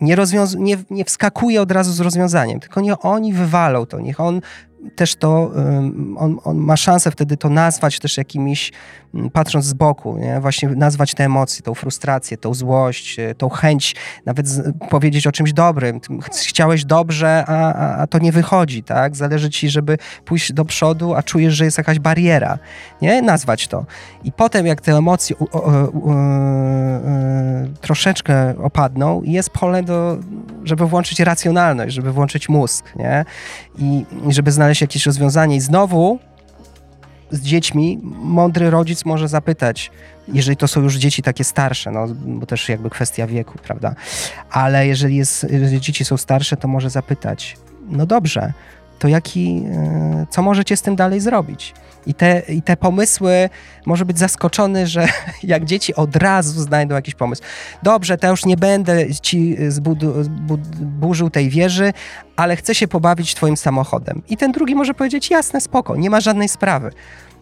[0.00, 4.20] nie, rozwiąz- nie, nie wskakuje od razu z rozwiązaniem, tylko nie oni wywalą to, niech
[4.20, 4.40] on
[4.96, 5.52] też to,
[6.16, 8.72] on, on, ma szansę wtedy to nazwać też jakimiś,
[9.32, 10.40] patrząc z boku, nie?
[10.40, 15.32] właśnie nazwać te emocje, tą frustrację, tą złość, e, tą chęć, nawet z, powiedzieć o
[15.32, 16.00] czymś dobrym.
[16.32, 19.16] Chciałeś dobrze, a, a, a, to nie wychodzi, tak?
[19.16, 22.58] Zależy ci, żeby pójść do przodu, a czujesz, że jest jakaś bariera,
[23.02, 23.22] nie?
[23.22, 23.86] Nazwać to.
[24.24, 25.48] I potem, jak te emocje u, u,
[25.98, 30.18] u, e, troszeczkę opadną, jest pole do,
[30.64, 33.24] żeby włączyć racjonalność, żeby włączyć mózg, nie?
[33.78, 35.56] I, żeby znaleźć jakieś rozwiązanie.
[35.56, 36.18] I znowu
[37.30, 39.90] z dziećmi mądry rodzic może zapytać,
[40.32, 43.94] jeżeli to są już dzieci takie starsze, no bo też jakby kwestia wieku, prawda?
[44.50, 47.56] Ale jeżeli, jest, jeżeli dzieci są starsze, to może zapytać,
[47.88, 48.52] no dobrze,
[48.98, 51.74] to jaki, e, co możecie z tym dalej zrobić?
[52.06, 53.48] I te, I te pomysły,
[53.86, 55.08] może być zaskoczony, że
[55.42, 57.42] jak dzieci od razu znajdą jakiś pomysł.
[57.82, 61.92] Dobrze, to już nie będę ci zbudu, zbud, burzył tej wieży,
[62.36, 64.22] ale chcę się pobawić twoim samochodem.
[64.28, 66.90] I ten drugi może powiedzieć, jasne, spoko, nie ma żadnej sprawy.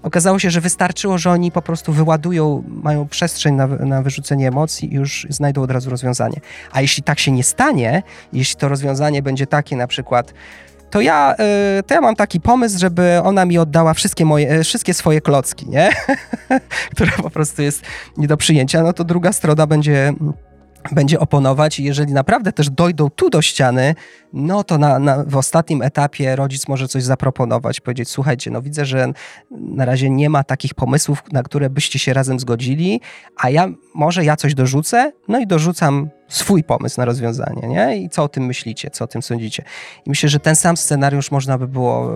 [0.02, 4.92] Okazało się, że wystarczyło, że oni po prostu wyładują, mają przestrzeń na, na wyrzucenie emocji
[4.92, 6.40] i już znajdą od razu rozwiązanie.
[6.72, 10.34] A jeśli tak się nie stanie, jeśli to rozwiązanie będzie takie na przykład,
[10.90, 11.34] to ja,
[11.78, 15.20] y, to ja mam taki pomysł, żeby ona mi oddała wszystkie moje, y, wszystkie swoje
[15.20, 15.90] klocki, nie?
[16.94, 17.82] Która po prostu jest
[18.16, 20.12] nie do przyjęcia, no to druga strona będzie
[20.92, 23.94] będzie oponować i jeżeli naprawdę też dojdą tu do ściany,
[24.32, 28.84] no to na, na, w ostatnim etapie rodzic może coś zaproponować, powiedzieć, słuchajcie, no widzę,
[28.84, 29.12] że
[29.50, 33.00] na razie nie ma takich pomysłów, na które byście się razem zgodzili,
[33.36, 37.96] a ja może ja coś dorzucę, no i dorzucam swój pomysł na rozwiązanie, nie?
[37.96, 39.62] I co o tym myślicie, co o tym sądzicie?
[40.06, 42.12] I myślę, że ten sam scenariusz można by było,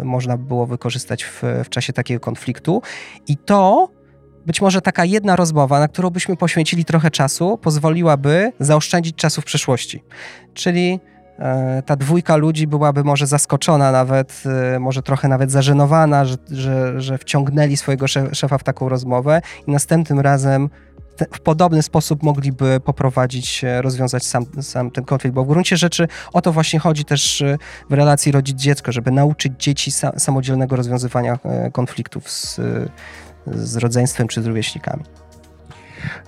[0.00, 2.82] e, można by było wykorzystać w, w czasie takiego konfliktu
[3.28, 3.88] i to
[4.46, 9.44] być może taka jedna rozmowa, na którą byśmy poświęcili trochę czasu, pozwoliłaby zaoszczędzić czasu w
[9.44, 10.02] przyszłości.
[10.54, 11.00] Czyli
[11.38, 14.42] e, ta dwójka ludzi byłaby może zaskoczona nawet,
[14.74, 19.70] e, może trochę nawet zażenowana, że, że, że wciągnęli swojego szefa w taką rozmowę i
[19.70, 20.70] następnym razem
[21.32, 26.08] w podobny sposób mogliby poprowadzić, e, rozwiązać sam, sam ten konflikt, bo w gruncie rzeczy
[26.32, 27.44] o to właśnie chodzi też
[27.90, 31.38] w relacji rodzic-dziecko, żeby nauczyć dzieci samodzielnego rozwiązywania
[31.72, 32.60] konfliktów z,
[33.54, 35.04] z rodzeństwem czy z rówieśnikami.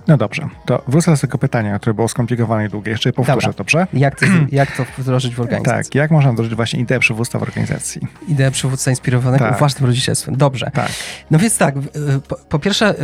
[0.08, 2.90] No dobrze, to wrócę do tego pytania, które było skomplikowane i długie.
[2.90, 3.52] Jeszcze je powtórzę, Dobra.
[3.52, 3.86] dobrze?
[3.92, 5.90] Jak to, jak to wdrożyć w organizacji?
[5.90, 8.00] Tak, jak można wdrożyć właśnie ideę przywództwa w organizacji?
[8.28, 9.58] Ideę przywódca inspirowanego tak.
[9.58, 10.36] własnym rodzicielstwem.
[10.36, 10.70] Dobrze.
[10.74, 10.90] Tak.
[11.30, 11.74] No więc tak,
[12.28, 12.94] po, po pierwsze...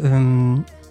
[0.00, 0.83] Yy,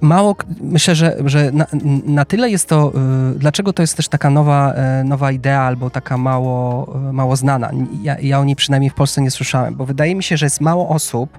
[0.00, 1.66] mało, myślę, że, że na,
[2.04, 2.92] na, tyle jest to,
[3.34, 7.36] y, dlaczego to jest też taka nowa, y, nowa idea albo taka mało, y, mało
[7.36, 7.70] znana.
[8.02, 10.60] Ja, ja o niej przynajmniej w Polsce nie słyszałem, bo wydaje mi się, że jest
[10.60, 11.38] mało osób,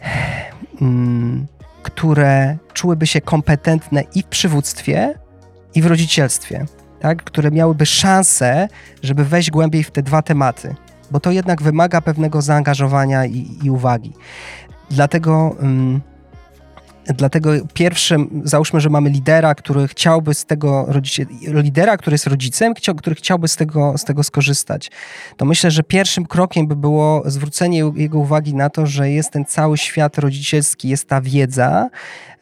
[0.80, 1.46] mm,
[1.82, 5.14] które czułyby się kompetentne i w przywództwie,
[5.74, 6.66] i w rodzicielstwie,
[7.00, 7.22] tak?
[7.22, 8.68] które miałyby szansę,
[9.02, 10.74] żeby wejść głębiej w te dwa tematy,
[11.10, 14.12] bo to jednak wymaga pewnego zaangażowania i, i uwagi.
[14.90, 15.56] Dlatego...
[15.60, 16.00] Mm,
[17.14, 22.74] Dlatego pierwszym, załóżmy, że mamy lidera, który chciałby z tego, rodzicie, lidera, który jest rodzicem,
[22.74, 24.90] który chciałby z tego, z tego skorzystać.
[25.36, 29.44] To myślę, że pierwszym krokiem by było zwrócenie jego uwagi na to, że jest ten
[29.44, 31.88] cały świat rodzicielski, jest ta wiedza,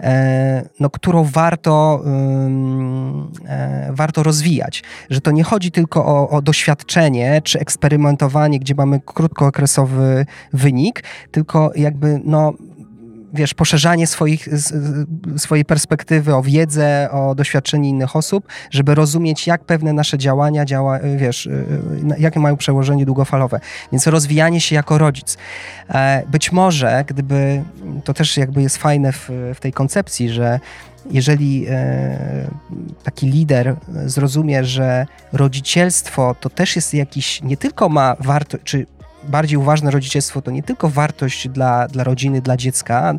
[0.01, 2.05] e, no, którą warto,
[3.49, 4.83] e, warto rozwijać.
[5.11, 11.73] Że to nie chodzi tylko o, o doświadczenie czy eksperymentowanie, gdzie mamy krótkookresowy wynik, tylko
[11.77, 12.53] jakby no,
[13.35, 14.49] wiesz, poszerzanie swoich,
[15.37, 20.99] swojej perspektywy o wiedzę, o doświadczenie innych osób, żeby rozumieć, jak pewne nasze działania, działa,
[21.17, 23.61] wiesz, y, y, jakie mają przełożenie długofalowe.
[23.93, 25.37] Więc rozwijanie się jako rodzic.
[25.89, 27.63] E, być może, gdyby,
[28.05, 30.61] to też jakby jest fajne w, w tej koncepcji, że
[31.11, 32.51] jeżeli e,
[33.03, 38.87] taki lider zrozumie, że rodzicielstwo to też jest jakiś, nie tylko ma wartość, czy
[39.29, 43.15] bardziej uważne rodzicielstwo to nie tylko wartość dla, dla rodziny, dla dziecka,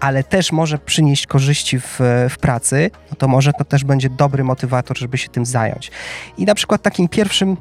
[0.00, 1.98] ale też może przynieść korzyści w,
[2.30, 5.90] w pracy, no to może to też będzie dobry motywator, żeby się tym zająć.
[6.38, 7.56] I na przykład takim pierwszym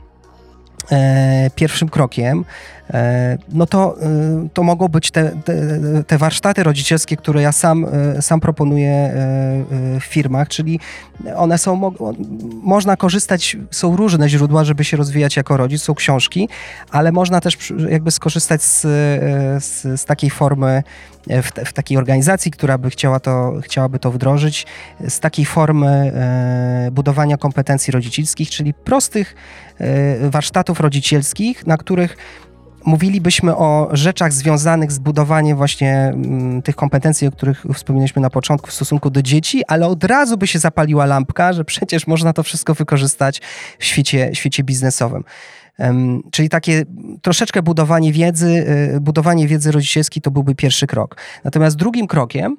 [0.92, 2.46] E, pierwszym krokiem,
[3.50, 5.54] no to, e, to mogą być te, te,
[6.08, 7.86] te, warsztaty rodzicielskie, które ja sam,
[8.22, 9.14] sam proponuję
[10.00, 10.80] w firmach, czyli
[11.36, 11.94] one są, mo
[12.64, 16.50] można korzystać, są różne źródła, żeby się rozwijać jako rodzic, są książki,
[16.92, 18.82] ale można też jakby skorzystać z,
[19.64, 20.84] z, z takiej formy,
[21.28, 24.66] w, w, takiej organizacji, która by chciała to, chciałaby to wdrożyć,
[25.08, 26.14] z takiej formy
[26.92, 29.36] budowania kompetencji rodzicielskich, czyli prostych
[30.22, 32.18] warsztatów rodzicielskich, na których
[32.86, 38.68] mówilibyśmy o rzeczach związanych z budowaniem właśnie mm, tych kompetencji, o których wspomnieliśmy na początku
[38.68, 42.44] w stosunku do dzieci, ale od razu by się zapaliła lampka, że przecież można to
[42.44, 43.42] wszystko wykorzystać
[43.80, 45.24] w świecie, świecie biznesowym.
[45.80, 46.84] Um, czyli takie
[47.22, 48.66] troszeczkę budowanie wiedzy,
[48.96, 51.18] y, budowanie wiedzy rodzicielskiej to byłby pierwszy krok.
[51.44, 52.58] Natomiast drugim krokiem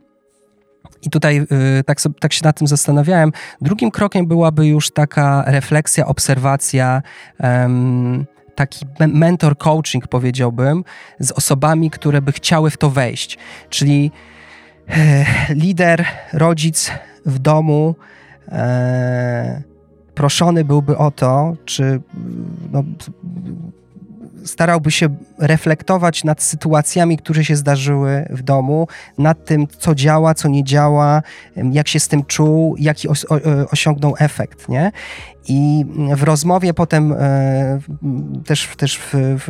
[1.02, 1.46] i tutaj
[1.78, 3.32] y, tak, tak się nad tym zastanawiałem.
[3.60, 7.02] Drugim krokiem byłaby już taka refleksja, obserwacja,
[8.54, 10.84] taki mentor coaching, powiedziałbym,
[11.18, 13.38] z osobami, które by chciały w to wejść.
[13.70, 14.10] Czyli
[14.88, 16.90] e, lider, rodzic
[17.26, 17.94] w domu
[18.48, 19.62] e,
[20.14, 22.00] proszony byłby o to, czy
[22.72, 22.84] no,
[24.44, 30.48] starałby się reflektować nad sytuacjami, które się zdarzyły w domu, nad tym, co działa, co
[30.48, 31.22] nie działa,
[31.72, 33.08] jak się z tym czuł, jaki
[33.70, 34.92] osiągnął efekt, nie?
[35.48, 35.84] I
[36.16, 37.80] w rozmowie potem, e,
[38.46, 39.44] też, też w, w,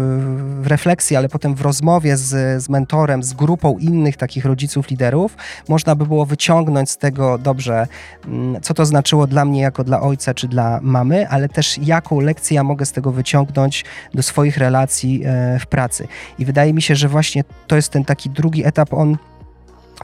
[0.62, 5.36] w, refleksji, ale potem w rozmowie z, z mentorem, z grupą innych takich rodziców, liderów,
[5.68, 7.86] można by było wyciągnąć z tego dobrze,
[8.26, 12.20] mm, co to znaczyło dla mnie jako dla ojca czy dla mamy, ale też jaką
[12.20, 16.08] lekcję ja mogę z tego wyciągnąć do swoich relacji e, w pracy.
[16.38, 19.16] I wydaje mi się, że właśnie to jest ten taki drugi etap, on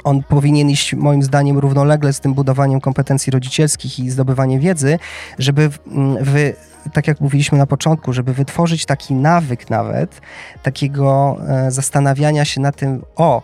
[0.05, 4.99] on powinien iść moim zdaniem równolegle z tym budowaniem kompetencji rodzicielskich i zdobywaniem wiedzy,
[5.39, 5.71] żeby
[6.21, 6.55] wy,
[6.93, 10.21] tak jak mówiliśmy na początku, żeby wytworzyć taki nawyk nawet,
[10.63, 13.43] takiego e, zastanawiania się na tym, o,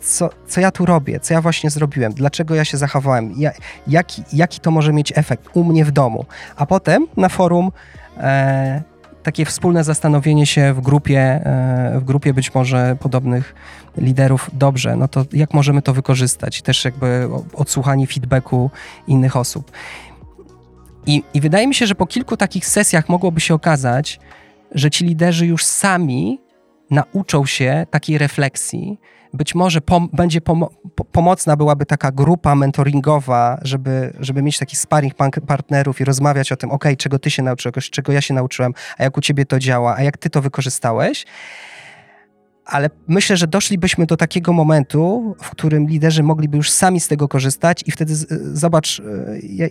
[0.00, 3.50] co, co ja tu robię, co ja właśnie zrobiłem, dlaczego ja się zachowałem, ja,
[3.86, 6.24] jaki, jaki to może mieć efekt u mnie w domu.
[6.56, 7.72] A potem na forum
[8.16, 8.82] e,
[9.24, 13.54] takie wspólne zastanowienie się w grupie, e, w grupie być może podobnych
[13.96, 16.62] liderów, dobrze, no to jak możemy to wykorzystać?
[16.62, 18.70] Też jakby odsłuchanie feedbacku
[19.06, 19.72] innych osób.
[21.06, 24.20] I, I wydaje mi się, że po kilku takich sesjach mogłoby się okazać,
[24.72, 26.40] że ci liderzy już sami
[26.90, 28.98] nauczą się takiej refleksji.
[29.34, 30.64] Być może pom będzie pom
[31.12, 35.14] pomocna byłaby taka grupa mentoringowa, żeby, żeby mieć takich sparring
[35.46, 39.02] partnerów i rozmawiać o tym, ok, czego ty się nauczyłeś, czego ja się nauczyłem, a
[39.02, 41.24] jak u ciebie to działa, a jak ty to wykorzystałeś
[42.64, 47.28] ale myślę, że doszlibyśmy do takiego momentu, w którym liderzy mogliby już sami z tego
[47.28, 48.14] korzystać i wtedy
[48.52, 49.04] zobacz, e,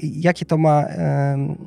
[0.01, 0.83] jakie to ma,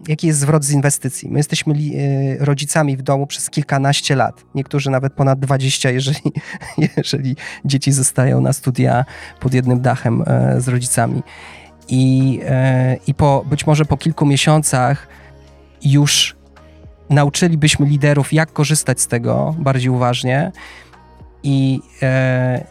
[0.08, 1.28] jaki jest zwrot z inwestycji.
[1.28, 6.20] My jesteśmy e, rodzicami w domu przez kilkanaście lat, niektórzy nawet ponad 20, jeżeli,
[6.96, 9.04] jeżeli dzieci zostają na studia
[9.40, 11.22] pod jednym dachem e, z rodzicami.
[11.88, 12.40] I,
[13.06, 15.08] i po, być może po kilku miesiącach
[15.84, 16.36] już
[17.10, 20.52] nauczylibyśmy liderów, jak korzystać z tego bardziej uważnie
[21.46, 22.64] i, e,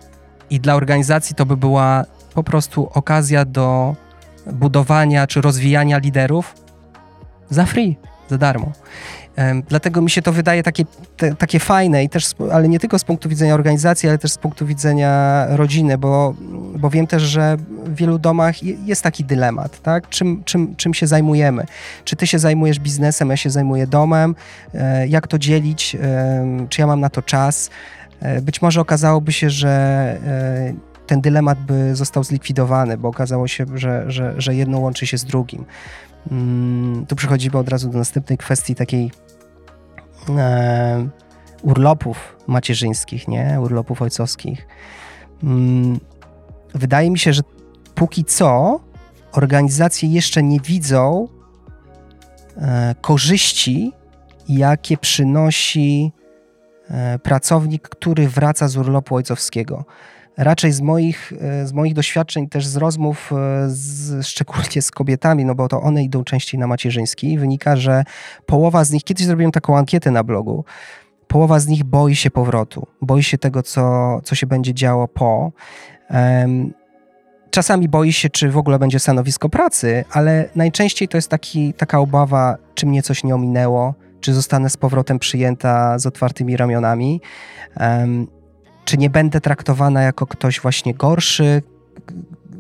[0.50, 3.96] I dla organizacji to by była po prostu okazja do
[4.54, 6.56] budowania czy rozwijania liderów
[7.50, 7.98] za free,
[8.30, 8.72] za darmo.
[9.70, 10.86] Dlatego mi się to wydaje takie,
[11.18, 14.38] te, takie fajne, i też, ale nie tylko z punktu widzenia organizacji, ale też z
[14.38, 16.34] punktu widzenia rodziny, bo,
[16.78, 20.10] bo wiem też, że w wielu domach jest taki dylemat, tak?
[20.10, 21.66] czym, czym, czym się zajmujemy.
[22.04, 24.36] Czy ty się zajmujesz biznesem, ja się zajmuję domem,
[24.74, 25.98] e, jak to dzielić,
[26.70, 27.70] czy ja mam na to czas.
[28.20, 30.74] E, być może okazałoby się, że e,
[31.08, 35.26] ten dylemat by został zlikwidowany, bo okazało się, że, że, że jedno łączy się z
[35.26, 35.66] drugim.
[36.32, 39.12] Mm, tu przechodzimy od razu do następnej kwestii takiej
[40.30, 41.08] e,
[41.64, 43.58] urlopów macierzyńskich, nie?
[43.62, 44.68] Urlopów ojcowskich.
[45.44, 46.00] Mm,
[46.74, 47.42] wydaje mi się, że
[47.96, 48.80] póki co
[49.32, 51.28] organizacje jeszcze nie widzą
[53.02, 53.92] korzyści,
[54.50, 56.12] jakie przynosi
[57.24, 59.86] pracownik, który wraca z urlopu ojcowskiego.
[60.38, 63.36] Raczej z moich, e, z moich doświadczeń, też z rozmów, e,
[63.68, 68.04] z, szczególnie z kobietami, no bo to one idą częściej na macierzyński, wynika, że
[68.46, 70.66] połowa z nich, kiedyś zrobiłem taką ankietę na blogu,
[71.28, 75.52] połowa z nich boi się powrotu, boi się tego, co, co się będzie działo po.
[77.50, 82.00] Czasami boi się, czy w ogóle będzie stanowisko pracy, ale najczęściej to jest taki, taka
[82.00, 83.94] obawa, czy mnie coś nie ominęło,
[84.26, 87.22] czy zostanę z powrotem przyjęta z otwartymi ramionami,
[88.86, 91.62] czy nie będę traktowana jako ktoś właśnie gorszy,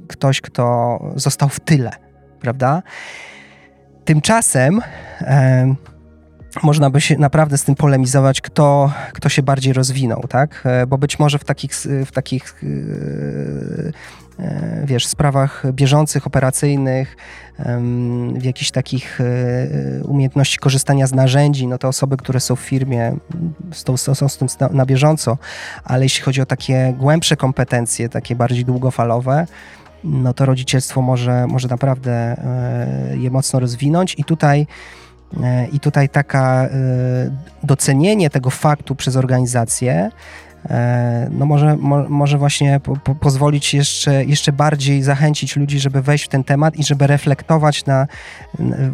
[0.08, 1.92] ktoś, kto został w tyle,
[2.40, 2.84] prawda?
[4.06, 4.82] Tymczasem
[6.64, 10.62] można by się naprawdę z tym polemizować, kto, kto się bardziej rozwinął, tak?
[10.66, 11.72] E, bo być może w takich,
[12.06, 12.68] w takich e,
[14.86, 17.18] wiesz, sprawach bieżących, operacyjnych,
[18.34, 23.16] w jakichś takich e, umiejętności korzystania z narzędzi, no to osoby, które są w firmie,
[23.96, 25.38] są z tym na bieżąco,
[25.84, 29.48] ale jeśli chodzi o takie głębsze kompetencje, takie bardziej długofalowe,
[30.04, 34.16] no to rodzicielstwo może, może naprawdę e, je mocno rozwinąć.
[34.18, 34.68] I tutaj
[35.72, 36.70] i tutaj taka
[37.64, 40.45] docenienie tego faktu przez organizację E,
[41.32, 46.26] no może, mo, może właśnie po, po, pozwolić jeszcze, jeszcze bardziej zachęcić ludzi, żeby wejść
[46.26, 48.08] w ten temat i żeby reflektować na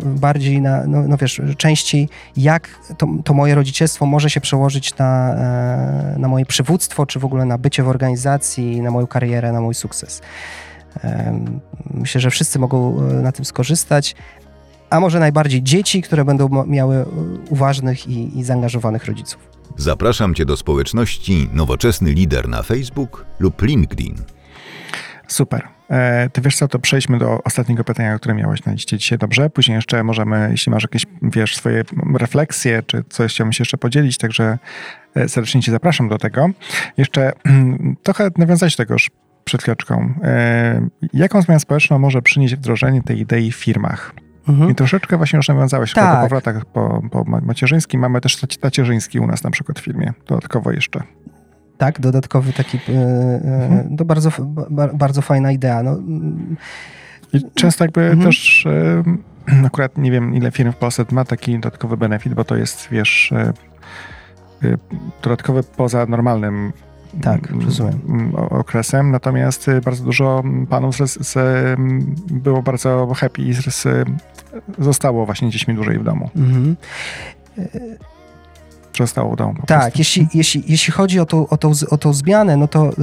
[0.05, 5.35] bardziej na, no, no wiesz, częściej jak to, to moje rodzicielstwo może się przełożyć na,
[5.35, 9.61] e, na moje przywództwo, czy w ogóle na bycie w organizacji, na moją karierę, na
[9.61, 10.21] mój sukces.
[11.03, 11.39] E,
[11.93, 14.15] myślę, że wszyscy mogą na tym skorzystać,
[14.91, 17.05] a może najbardziej dzieci, które będą miały
[17.49, 19.49] uważnych i, i zaangażowanych rodziców.
[19.77, 24.15] Zapraszam Cię do społeczności Nowoczesny Lider na Facebook lub LinkedIn.
[25.27, 25.67] Super.
[25.89, 29.49] E, ty wiesz co, to przejdźmy do ostatniego pytania, które miałeś na liście dzisiaj, dobrze?
[29.49, 31.83] Później jeszcze możemy, jeśli masz jakieś, wiesz, swoje
[32.15, 34.57] refleksje, czy coś chciałbym się jeszcze podzielić, także
[35.15, 36.49] e, serdecznie cię zapraszam do tego.
[36.97, 37.31] Jeszcze
[38.03, 39.11] trochę nawiązać do tego już
[39.43, 40.13] przed chwileczką.
[40.23, 44.13] E, jaką zmianę społeczną może przynieść wdrożenie tej idei w firmach?
[44.47, 44.71] Mhm.
[44.71, 46.15] I troszeczkę właśnie już nawiązałeś tak.
[46.15, 48.01] po powrotach po, po macierzyńskim.
[48.01, 51.03] Mamy też tacierzyński u nas na przykład w filmie, dodatkowo jeszcze.
[51.77, 53.97] Tak, dodatkowy taki, e, e, mhm.
[53.97, 54.31] to bardzo,
[54.93, 55.83] bardzo fajna idea.
[55.83, 55.97] No.
[57.33, 58.21] I często jakby mhm.
[58.21, 59.03] też e,
[59.67, 63.33] akurat nie wiem ile firm w Polsce ma taki dodatkowy benefit, bo to jest wiesz
[65.23, 66.73] dodatkowy poza normalnym
[67.21, 68.35] tak, rozumiem.
[68.49, 71.37] okresem, natomiast bardzo dużo panów z, z,
[72.31, 73.87] było bardzo happy i z,
[74.79, 76.29] zostało właśnie dziećmi dłużej w domu.
[76.35, 76.75] Mhm
[78.97, 79.53] zostało w domu.
[79.67, 82.93] Tak, jeśli, jeśli, jeśli chodzi o tą, o, tą, o tą zmianę, no to, yy,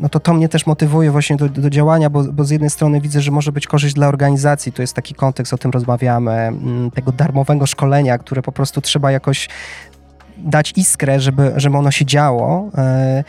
[0.00, 3.00] no to to mnie też motywuje właśnie do, do działania, bo, bo z jednej strony
[3.00, 6.52] widzę, że może być korzyść dla organizacji, to jest taki kontekst, o tym rozmawiamy,
[6.94, 9.48] tego darmowego szkolenia, które po prostu trzeba jakoś
[10.36, 13.24] dać iskrę, żeby, żeby ono się działo, yy,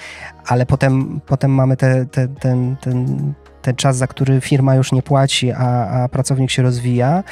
[0.45, 5.01] ale potem, potem mamy te, te, ten, ten, ten czas, za który firma już nie
[5.01, 7.23] płaci, a, a pracownik się rozwija.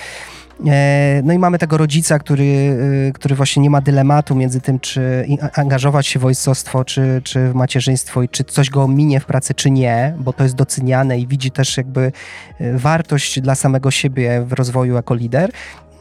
[0.67, 4.80] E, no i mamy tego rodzica, który, e, który właśnie nie ma dylematu między tym,
[4.80, 9.26] czy angażować się w ojcostwo, czy, czy w macierzyństwo i czy coś go minie w
[9.26, 12.11] pracy, czy nie, bo to jest doceniane i widzi też jakby
[12.59, 15.51] e, wartość dla samego siebie w rozwoju jako lider.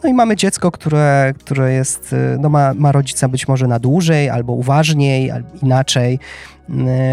[0.02, 4.30] No i mamy dziecko, które, które jest, no ma, ma rodzica być może na dłużej,
[4.30, 6.18] albo uważniej, albo inaczej.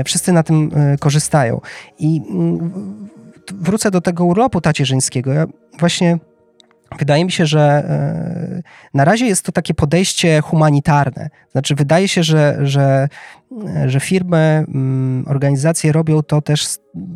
[0.05, 1.61] Wszyscy na tym korzystają.
[1.99, 3.09] I mm,
[3.53, 5.33] wrócę do tego urlopu tacierzyńskiego.
[5.33, 5.45] Ja
[5.79, 6.17] właśnie
[6.97, 8.61] Wydaje mi się, że e,
[8.93, 11.29] na razie jest to takie podejście humanitarne.
[11.51, 13.07] Znaczy, wydaje się, że, że,
[13.85, 16.67] że firmy, mm, organizacje robią to też,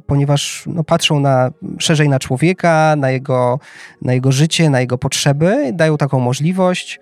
[0.07, 3.59] ponieważ no, patrzą na, szerzej na człowieka, na jego,
[4.01, 6.99] na jego życie, na jego potrzeby, dają taką możliwość.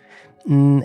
[0.50, 0.82] Mm,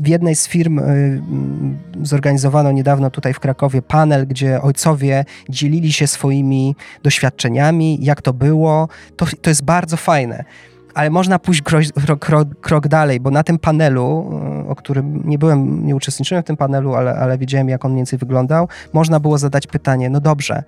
[0.00, 5.92] w jednej z firm y, mm, zorganizowano niedawno tutaj w Krakowie panel, gdzie ojcowie dzielili
[5.92, 8.88] się swoimi doświadczeniami, jak to było.
[9.16, 10.44] To, to jest bardzo fajne
[10.94, 11.82] ale można pójść krok,
[12.20, 14.30] krok, krok, dalej, bo na tym panelu,
[14.64, 17.90] e, o którym nie byłem, nie uczestniczyłem w tym panelu, ale, ale wiedziałem, jak on
[17.90, 20.62] mniej więcej wyglądał, można było zadać pytanie, no dobrze,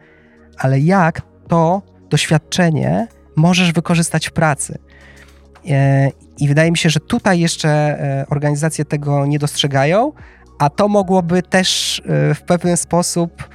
[0.59, 4.79] ale jak to doświadczenie możesz wykorzystać w pracy?
[5.71, 10.13] E, I wydaje mi się, że tutaj jeszcze e, organizacje tego nie dostrzegają,
[10.59, 12.03] a to mogłoby też
[12.35, 13.49] w pewien sposób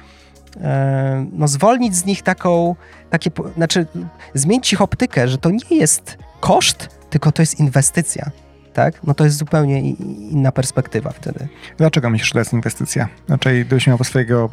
[1.32, 2.76] no, zwolnić z nich taką,
[3.10, 3.86] takie, znaczy
[4.34, 8.30] zmienić ich optykę, że to nie jest koszt, tylko to jest inwestycja.
[8.72, 9.02] Tak?
[9.04, 9.80] No to jest zupełnie
[10.30, 11.48] inna perspektywa wtedy.
[11.78, 13.08] Dlaczego myślisz, że to jest inwestycja?
[13.26, 14.50] Znaczy, gdybyś miał swojego,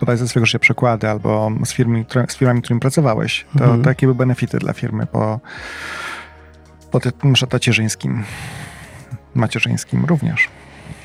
[0.00, 3.82] podaj ze swojego życia przykłady albo z, firmy, z firmami, którymi pracowałeś, to, mhm.
[3.82, 5.40] to jakie były benefity dla firmy po,
[6.90, 8.24] po tym tacierzyńskim,
[9.34, 10.48] macierzyńskim również?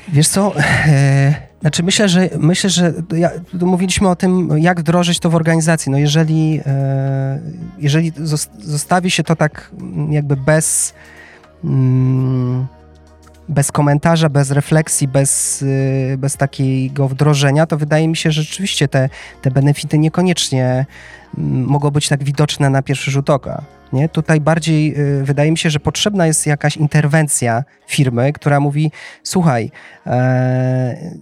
[0.08, 3.30] Wiesz co, e, znaczy myślę, że myślę, że ja,
[3.60, 5.92] mówiliśmy o tym, jak wdrożyć to w organizacji.
[5.92, 7.40] No jeżeli, e,
[7.78, 8.12] jeżeli
[8.58, 9.70] zostawi się to tak
[10.10, 10.94] jakby bez
[11.64, 12.66] mm,
[13.48, 15.64] bez komentarza, bez refleksji, bez,
[16.12, 19.08] e, bez takiego wdrożenia, to wydaje mi się, że rzeczywiście te,
[19.42, 20.86] te benefity niekoniecznie
[21.38, 23.62] mm, mogą być tak widoczne na pierwszy rzut oka.
[23.92, 24.08] Nie?
[24.08, 28.90] Tutaj bardziej y, wydaje mi się, że potrzebna jest jakaś interwencja firmy, która mówi:
[29.22, 29.70] Słuchaj,
[30.06, 31.12] e,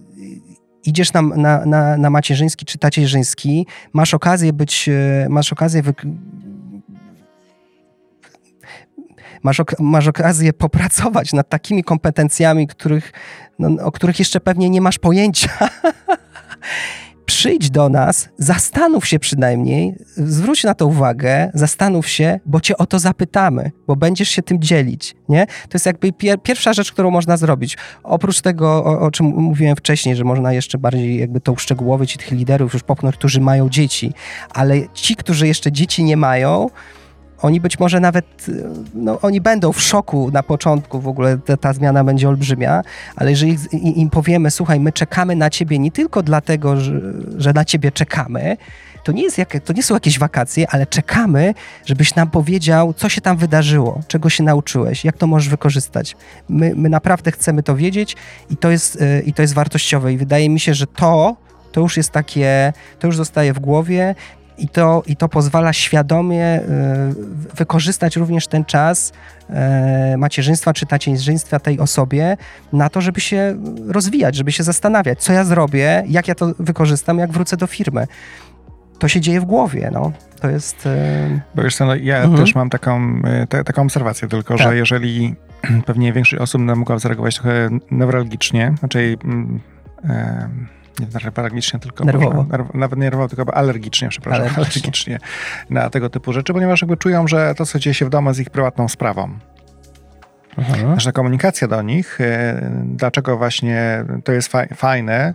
[0.85, 5.93] idziesz na, na, na, na macierzyński czy tacierzyński, masz okazję być, e, masz okazję wy,
[9.43, 13.11] masz, ok masz okazję popracować nad takimi kompetencjami, których,
[13.59, 15.49] no, o których jeszcze pewnie nie masz pojęcia.
[17.29, 22.85] przyjdź do nas, zastanów się przynajmniej, zwróć na to uwagę, zastanów się, bo cię o
[22.85, 25.45] to zapytamy, bo będziesz się tym dzielić, nie?
[25.45, 27.77] To jest jakby pier pierwsza rzecz, którą można zrobić.
[28.03, 32.17] Oprócz tego, o, o, czym mówiłem wcześniej, że można jeszcze bardziej jakby to uszczegółowić i
[32.17, 34.13] tych liderów już popchnąć, którzy mają dzieci,
[34.49, 36.69] ale ci, którzy jeszcze dzieci nie mają,
[37.41, 38.45] oni być może nawet,
[38.93, 42.81] no, oni będą w szoku na początku, w ogóle ta, ta zmiana będzie olbrzymia,
[43.15, 43.57] ale jeżeli
[44.01, 47.01] im powiemy, słuchaj, my czekamy na ciebie nie tylko dlatego, że,
[47.37, 48.57] że na ciebie czekamy,
[49.03, 51.53] to nie, jest jak, to nie są jakieś wakacje, ale czekamy,
[51.85, 56.15] żebyś nam powiedział, co się tam wydarzyło, czego się nauczyłeś, jak to możesz wykorzystać.
[56.49, 58.15] My, my naprawdę chcemy to wiedzieć
[58.49, 61.35] i to, jest, y, i to jest wartościowe i wydaje mi się, że to,
[61.71, 64.15] to już jest takie, to już zostaje w głowie
[64.59, 66.65] i to, i to pozwala świadomie y,
[67.55, 69.13] wykorzystać również ten czas
[70.13, 72.37] y, macierzyństwa czy tacierzyństwa tej osobie
[72.73, 73.55] na to, żeby się
[73.87, 78.07] rozwijać, żeby się zastanawiać, co ja zrobię, jak ja to wykorzystam, jak wrócę do firmy.
[78.99, 80.11] To się dzieje w głowie, no.
[80.41, 80.85] To jest...
[80.85, 82.37] Y, Bo wiesz co, no, ja mhm.
[82.37, 84.67] też mam taką, te, taką obserwację tylko, tak.
[84.67, 85.35] że jeżeli
[85.85, 89.17] pewnie większość osób mogła zareagować trochę newralgicznie, znaczy...
[90.03, 92.43] Yy, nie alergicznie, tylko nerwowo.
[92.43, 94.81] Może, nawet nie nerwowo, tylko alergicznie, przepraszam, alergicznie.
[94.81, 95.19] alergicznie
[95.69, 98.39] na tego typu rzeczy, ponieważ jakby czują, że to, co dzieje się w domu jest
[98.39, 99.39] ich prywatną sprawą.
[100.57, 100.75] Aha.
[100.87, 105.33] Nasza komunikacja do nich, e, dlaczego właśnie to jest fajne,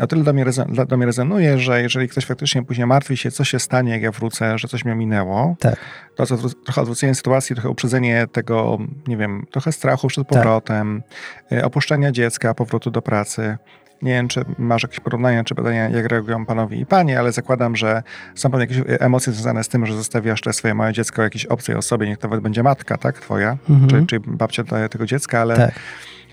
[0.00, 0.44] o tyle do mnie,
[0.88, 4.10] do mnie rezonuje, że jeżeli ktoś faktycznie później martwi się, co się stanie, jak ja
[4.10, 5.76] wrócę, że coś mnie minęło, tak.
[6.14, 10.38] to co, trochę odwrócenie sytuacji, trochę uprzedzenie tego, nie wiem, trochę strachu przed tak.
[10.38, 11.02] powrotem,
[11.48, 11.64] tak.
[11.64, 13.56] opuszczenia dziecka, powrotu do pracy,
[14.02, 17.76] Nie wiem, czy masz jakieś porównania, czy badania, jak reagują panowie i panie, ale zakładam,
[17.76, 18.02] że
[18.34, 21.74] są pewne jakieś emocje związane z tym, że zostawiasz te swoje małe dziecko jakiejś obcej
[21.74, 23.88] osobie, niech to nawet będzie matka, tak, twoja, Mhm.
[23.88, 25.74] czy, czy babcia tego dziecka, ale, Tak.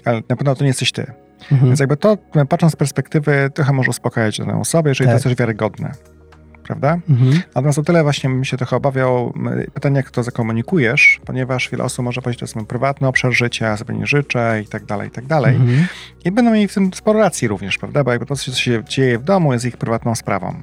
[0.05, 1.05] ale na pewno to nie jesteś ty.
[1.51, 1.67] Mhm.
[1.69, 2.17] Więc jakby to,
[2.49, 5.15] patrząc z perspektywy, trochę może uspokajać tę osobę, jeżeli to Tak.
[5.15, 5.91] jest też wiarygodne.
[6.63, 6.97] Prawda?
[7.09, 7.41] Mhm.
[7.55, 11.83] Natomiast o tyle właśnie bym się trochę obawiał m, pytania, jak to zakomunikujesz, ponieważ wiele
[11.83, 14.85] osób może powiedzieć, to jest mój prywatny obszar życia, ja sobie nie życzę i tak
[14.85, 15.55] dalej, i tak dalej.
[15.55, 15.87] Mhm.
[16.25, 18.03] I będą mieli w tym sporo racji również, prawda?
[18.03, 20.55] Bo jakby to, co się dzieje w domu, jest ich prywatną sprawą.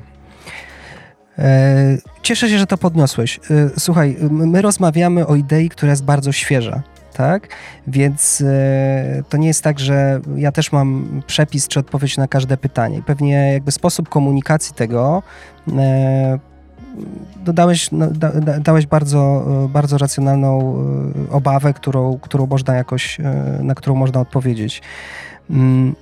[1.38, 3.38] E, Cieszę się, że to podniosłeś.
[3.38, 3.40] E,
[3.78, 6.82] Słuchaj, my rozmawiamy o idei, która jest bardzo świeża.
[7.20, 7.48] Tak?
[7.86, 12.56] Więc e, to nie jest tak, że ja też mam przepis czy odpowiedź na każde
[12.56, 13.02] pytanie.
[13.06, 15.22] Pewnie jakby sposób komunikacji tego
[15.78, 16.38] e,
[17.36, 20.76] dodałeś, no, da, da, dałeś bardzo, e, bardzo racjonalną
[21.30, 23.18] obawę, którą, którą można jakoś,
[23.62, 24.82] na którą można odpowiedzieć.
[25.50, 25.94] Mm,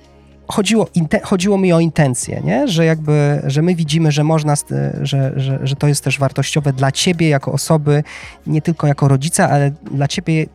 [0.47, 0.87] chodziło,
[1.23, 2.67] chodziło mi o intencje, nie?
[2.67, 4.53] Że jakby, że my widzimy, że można,
[5.01, 8.03] że, że, że to jest też wartościowe dla ciebie jako osoby,
[8.47, 10.45] nie tylko jako rodzica, ale dla ciebie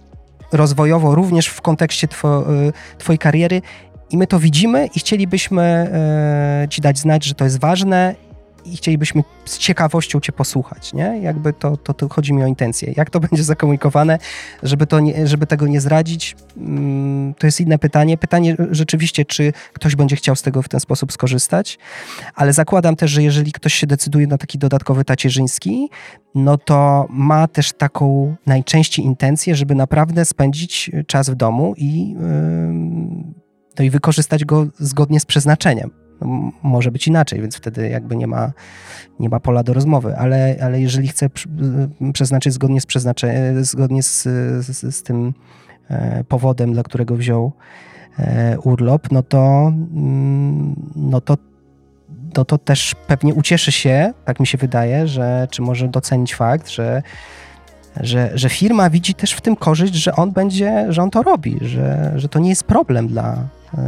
[0.53, 3.63] rozwojowo, również w kontekście two, y, twojej kariery.
[4.11, 8.15] I my to widzimy i chcielibyśmy e, ci dać znać, że to jest ważne
[8.65, 11.21] i chcielibyśmy z ciekawością cię posłuchać, nie?
[11.23, 12.95] Jakby to, to, to chodzi mi o intencje.
[12.97, 14.19] Jak to będzie zakomunikowane,
[14.63, 18.19] żeby, to nie, żeby tego nie zdradzić, mm, to jest inne pytanie.
[18.19, 21.79] Pytanie rzeczywiście, czy ktoś będzie chciał z tego w ten sposób skorzystać,
[22.35, 25.89] ale zakładam też, że jeżeli ktoś się decyduje na taki dodatkowy tacierzyński,
[26.35, 32.17] no to ma też taką najczęściej intencję, żeby naprawdę spędzić czas w domu i,
[33.79, 36.04] no i wykorzystać go zgodnie z przeznaczeniem.
[36.21, 38.53] No, może być inaczej, więc wtedy jakby nie ma,
[39.21, 41.49] nie ma pola do rozmowy, ale, ale jeżeli przy-
[42.09, 44.23] y, przeznaczyć zgodnie z przeznaczeniem, zgodnie z,
[44.67, 45.35] z, z tym
[45.89, 47.53] e, powodem, dla którego wziął
[48.19, 51.37] e, urlop, no to, mm, no to
[52.37, 56.69] no to też pewnie ucieszy się, tak mi się wydaje, że, czy może docenić fakt,
[56.69, 57.03] że,
[58.01, 61.59] że, że firma widzi też w tym korzyść, że on będzie, że on to robi,
[61.61, 63.37] że, że to nie jest problem dla,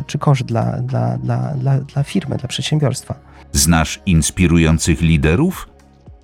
[0.06, 3.14] czy koszt dla, dla, dla, dla, dla firmy, dla przedsiębiorstwa.
[3.52, 5.68] Znasz inspirujących liderów?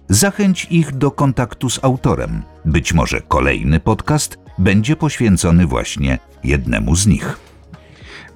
[0.09, 2.43] Zachęć ich do kontaktu z autorem.
[2.65, 7.39] Być może kolejny podcast będzie poświęcony właśnie jednemu z nich.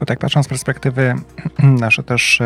[0.01, 1.15] Bo tak patrząc z perspektywy
[1.87, 2.43] nasze też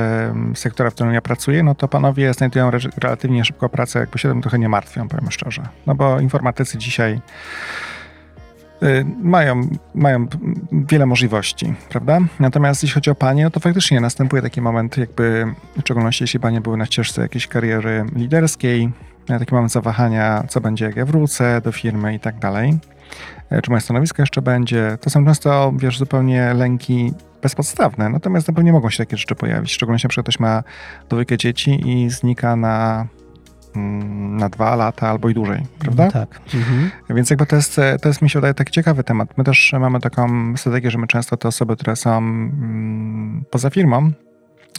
[0.54, 4.28] sektora, w którym ja pracuję, no to panowie znajdują re relatywnie szybko pracę, jakby się
[4.28, 5.62] tym trochę nie martwią, powiem szczerze.
[5.86, 7.20] No bo informatycy dzisiaj
[8.82, 10.26] y, mają, mają
[10.72, 12.18] wiele możliwości, prawda?
[12.40, 16.40] Natomiast jeśli chodzi o panie, no to faktycznie następuje taki moment, jakby w szczególności jeśli
[16.40, 18.90] panie były na ścieżce jakiejś kariery liderskiej,
[19.28, 22.78] e, taki moment zawahania, co będzie, jak ja wrócę do firmy i tak dalej.
[23.50, 24.98] E, Czy moje stanowisko jeszcze będzie?
[25.00, 27.12] To są często, wiesz, zupełnie lęki
[27.42, 29.72] bezpodstawne, natomiast na pewno mogą się takie rzeczy pojawić.
[29.72, 30.62] Szczególnie, jeśli ktoś ma
[31.08, 33.06] dwójkę dzieci i znika na,
[33.76, 36.10] mm, na dwa lata albo i dłużej, prawda?
[36.10, 36.40] Tak.
[36.54, 36.90] Mhm.
[37.10, 39.38] Więc jakby to jest, to jest, mi się wydaje, taki ciekawy temat.
[39.38, 44.12] My też mamy taką strategię, że my często te osoby, które są mm, poza firmą,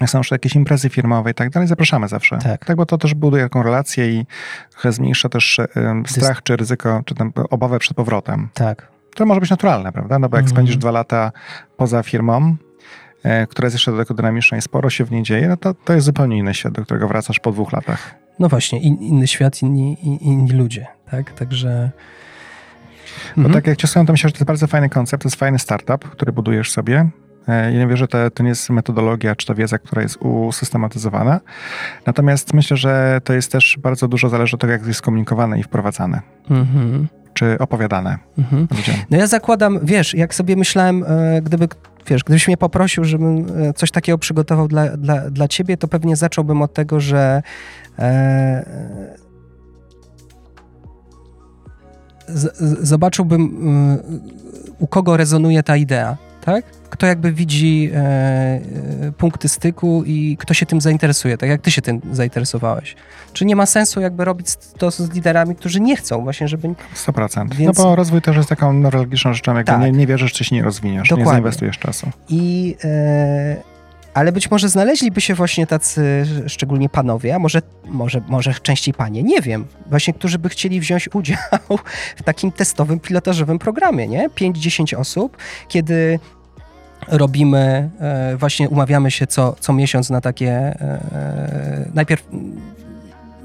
[0.07, 2.38] są już jakieś imprezy firmowe i tak dalej, zapraszamy zawsze.
[2.38, 2.76] Tak.
[2.76, 4.26] bo to też buduje taką relację i
[4.72, 5.59] trochę zmniejsza też
[6.07, 8.49] strach czy ryzyko, czy tam obawę przed powrotem.
[8.53, 8.91] Tak.
[9.16, 10.20] To może być naturalne, prawda?
[10.20, 10.55] No bo jak Mhm.
[10.55, 11.32] spędzisz dwa lata
[11.78, 12.55] poza firmą,
[13.24, 15.74] e, która jest jeszcze do tego dynamiczna i sporo się w niej dzieje, no to,
[15.74, 18.16] to jest zupełnie inny świat, do którego wracasz po dwóch latach.
[18.39, 21.32] No właśnie, in, inny świat, inni, in, inni ludzie, tak?
[21.34, 21.91] Także...
[23.36, 23.53] Bo Mhm.
[23.53, 25.59] tak jak cię słucham, to myślę, że to jest bardzo fajny koncept, to jest fajny
[25.59, 27.09] startup, który budujesz sobie.
[27.47, 30.18] E, Ja nie wierzę, że to, to nie jest metodologia czy to wiedza, która jest
[30.18, 31.39] usystematyzowana.
[32.05, 35.64] Natomiast myślę, że to jest też bardzo dużo zależy od tego, jak jest komunikowane i
[35.64, 37.07] wprowadzane, Mhm.
[37.34, 38.68] Czy opowiadane Mhm.
[38.78, 38.96] ludziom.
[39.10, 41.68] No ja zakładam, wiesz, jak sobie myślałem, e, gdyby,
[42.08, 46.16] wiesz, gdybyś mnie poprosił, żebym e, coś takiego przygotował dla, dla, dla ciebie, to pewnie
[46.16, 47.44] zacząłbym od tego, że
[48.00, 48.66] e,
[52.28, 54.20] z, z, zobaczyłbym, e,
[54.80, 56.66] u kogo rezonuje ta idea, tak?
[56.89, 58.62] Kto jakby widzi e, e,
[59.18, 62.96] punkty styku i kto się tym zainteresuje, tak jak ty się tym zainteresowałeś.
[63.34, 67.54] Czy nie ma sensu jakby robić to z liderami, którzy nie chcą właśnie, żeby 100%.
[67.56, 69.82] Więc- No bo rozwój też jest taką neurologiczną rzeczą, jakby Tak.
[69.82, 71.26] nie, nie wierzysz, czy się nie rozwiniesz, Dokładnie.
[71.26, 72.10] nie zainwestujesz czasu.
[72.30, 73.56] I, e,
[74.14, 79.24] ale być może znaleźliby się właśnie tacy, szczególnie panowie, a może, może, może częściej panie,
[79.24, 81.38] nie wiem, właśnie, którzy by chcieli wziąć udział
[82.16, 84.30] w takim testowym, pilotażowym programie, nie?
[84.30, 85.38] 5-10 osób,
[85.68, 86.20] kiedy
[87.07, 92.62] robimy, e, właśnie umawiamy się co, co miesiąc na takie, e, najpierw mm,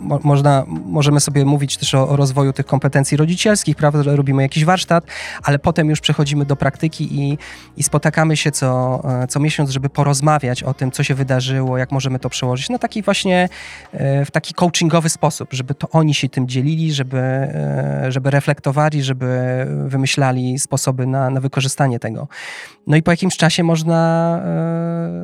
[0.06, 4.64] mo, można, możemy sobie mówić też o, o, rozwoju tych kompetencji rodzicielskich, prawda, robimy jakiś
[4.64, 5.04] warsztat,
[5.42, 7.38] ale potem już przechodzimy do praktyki i,
[7.76, 11.92] i spotykamy się co, e, co miesiąc, żeby porozmawiać o tym, co się wydarzyło, jak
[11.92, 13.48] możemy to przełożyć na taki właśnie,
[13.92, 17.48] e, w taki coachingowy sposób, żeby to oni się tym dzielili, żeby,
[18.08, 19.26] żeby reflektowali, żeby
[19.86, 22.28] wymyślali sposoby na, na wykorzystanie tego.
[22.86, 24.40] No i po jakimś czasie można,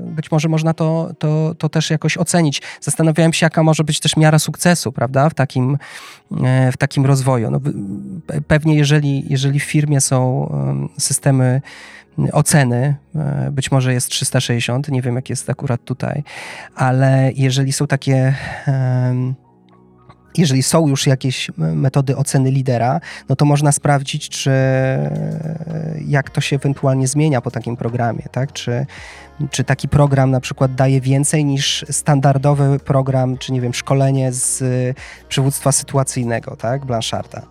[0.03, 2.62] być może można to, to, to też jakoś ocenić.
[2.80, 5.79] Zastanawiałem się, jaka może być też miara sukcesu, prawda, w takim,
[6.45, 7.51] e, w takim rozwoju.
[7.51, 7.61] No,
[8.47, 10.49] pewnie jeżeli, jeżeli w firmie są
[10.99, 11.61] systemy
[12.33, 16.23] oceny, e, być może jest 360, nie wiem jak jest akurat tutaj,
[16.75, 18.35] ale jeżeli są takie
[20.39, 24.51] jeżeli są już jakieś metody oceny lidera, no to można sprawdzić, czy
[26.07, 28.53] jak to się ewentualnie zmienia po takim programie, tak?
[28.53, 28.87] Czy,
[29.51, 34.64] czy taki program na przykład daje więcej niż standardowy program, czy nie wiem, szkolenie z
[35.28, 36.86] przywództwa sytuacyjnego, tak?
[36.86, 37.43] Blancharda.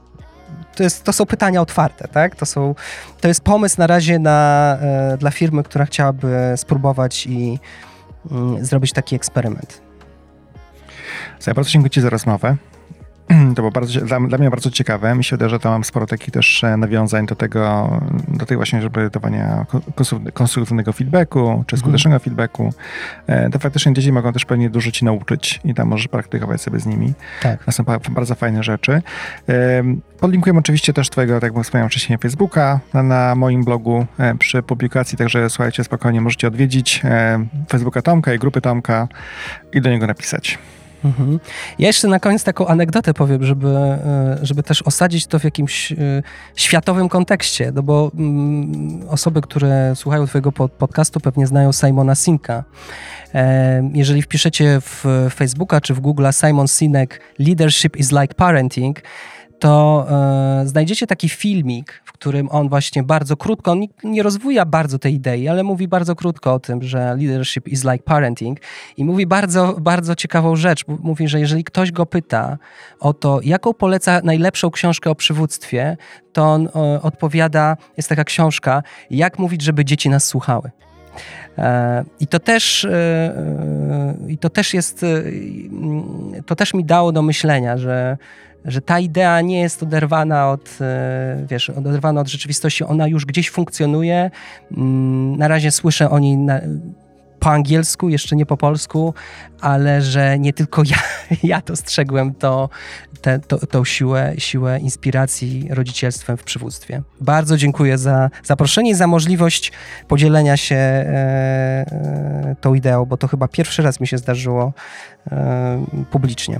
[0.75, 2.35] To, jest, to są pytania otwarte, tak?
[2.35, 2.75] To, są,
[3.21, 7.59] to jest pomysł na razie na, e, dla firmy, która chciałaby spróbować i
[8.59, 9.81] y, zrobić taki eksperyment.
[11.47, 12.55] Ja bardzo dziękuję Ci za rozmowę.
[13.55, 15.15] To było bardzo, dla, dla, mnie bardzo ciekawe.
[15.15, 17.89] Mi się wydaje, że tam mam sporo takich też e, nawiązań do tego,
[18.27, 19.65] do tej właśnie, żeby dawania
[20.34, 21.79] konstruktywnego feedbacku, czy mhm.
[21.79, 22.19] skutecznego mm.
[22.19, 22.73] feedbacku.
[23.27, 26.79] E, to faktycznie dzieci mogą też pewnie dużo ci nauczyć i tam możesz praktykować sobie
[26.79, 27.13] z nimi.
[27.41, 27.63] Tak.
[27.63, 29.01] To są bardzo fajne rzeczy.
[30.19, 34.63] Podlinkuję oczywiście też twojego, tak jak wspomniałem wcześniej, Facebooka na, na moim blogu e, przy
[34.63, 37.01] publikacji, także słuchajcie, spokojnie możecie odwiedzić
[37.69, 39.07] Facebooka Tomka i grupy Tomka
[39.73, 40.59] i do niego napisać.
[41.05, 41.39] Mhm.
[41.79, 45.91] Ja jeszcze na koniec taką anegdotę powiem, żeby, e, żeby też osadzić to w jakimś
[45.91, 45.95] e,
[46.55, 52.63] światowym kontekście, no bo mm, osoby, które słuchają twojego podcastu pewnie znają Simona Sinka.
[53.33, 59.01] E, jeżeli wpiszecie w Facebooka czy w Google Simon Sinek Leadership is like parenting,
[59.62, 64.99] to e, znajdziecie taki filmik, w którym on właśnie bardzo krótko, on nie, rozwija bardzo
[64.99, 68.59] tej idei, ale mówi bardzo krótko o tym, że leadership is like parenting
[68.97, 70.86] i mówi bardzo, bardzo ciekawą rzecz.
[70.88, 72.57] Mówi, że jeżeli ktoś go pyta
[72.99, 75.97] o to, jaką poleca najlepszą książkę o przywództwie,
[76.34, 80.72] to on e, odpowiada, jest taka książka, jak mówić, żeby dzieci nas słuchały.
[81.57, 85.05] E, I to też, e, i to też jest,
[86.45, 88.18] to też mi dało do myślenia, że
[88.66, 93.49] że ta idea nie jest oderwana od, e, wiesz, oderwana od rzeczywistości, ona już gdzieś
[93.49, 94.32] funkcjonuje.
[94.78, 96.62] Mm, na razie słyszę o niej na,
[97.41, 99.14] po angielsku, jeszcze nie po polsku,
[99.62, 100.97] ale że nie tylko ja,
[101.43, 102.70] ja dostrzegłem to,
[103.22, 107.01] te, to, tą siłę, siłę inspiracji rodzicielstwem w przywództwie.
[107.22, 109.72] Bardzo dziękuję za zaproszenie i za możliwość
[110.07, 114.74] podzielenia się e, e, tą ideą, bo to chyba pierwszy raz mi się zdarzyło
[116.11, 116.59] publicznie.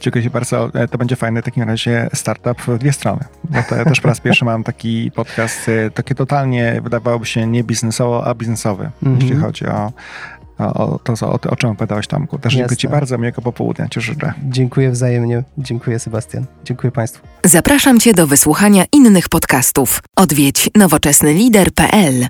[0.00, 0.70] Dziękuję Ci bardzo.
[0.74, 3.24] E, to będzie fajny w takim razie startup w dwie strony.
[3.44, 7.46] Bo to ja też po raz pierwszy mam taki podcast, e, taki totalnie wydawałoby się
[7.46, 9.22] nie biznesowo, a biznesowy, mm -hmm.
[9.22, 9.92] jeśli chodzi o
[10.58, 12.38] o, to, o, o czym opowiadałeś Tomku.
[12.38, 14.32] Też dziękuję Ci bardzo, miłego popołudnia Ci życzę.
[14.44, 15.42] Dziękuję wzajemnie.
[15.58, 16.46] Dziękuję Sebastian.
[16.64, 17.26] Dziękuję Państwu.
[17.44, 20.02] Zapraszam Cię do wysłuchania innych podcastów.
[20.16, 22.26] Odwiedź nowoczesnylider.pl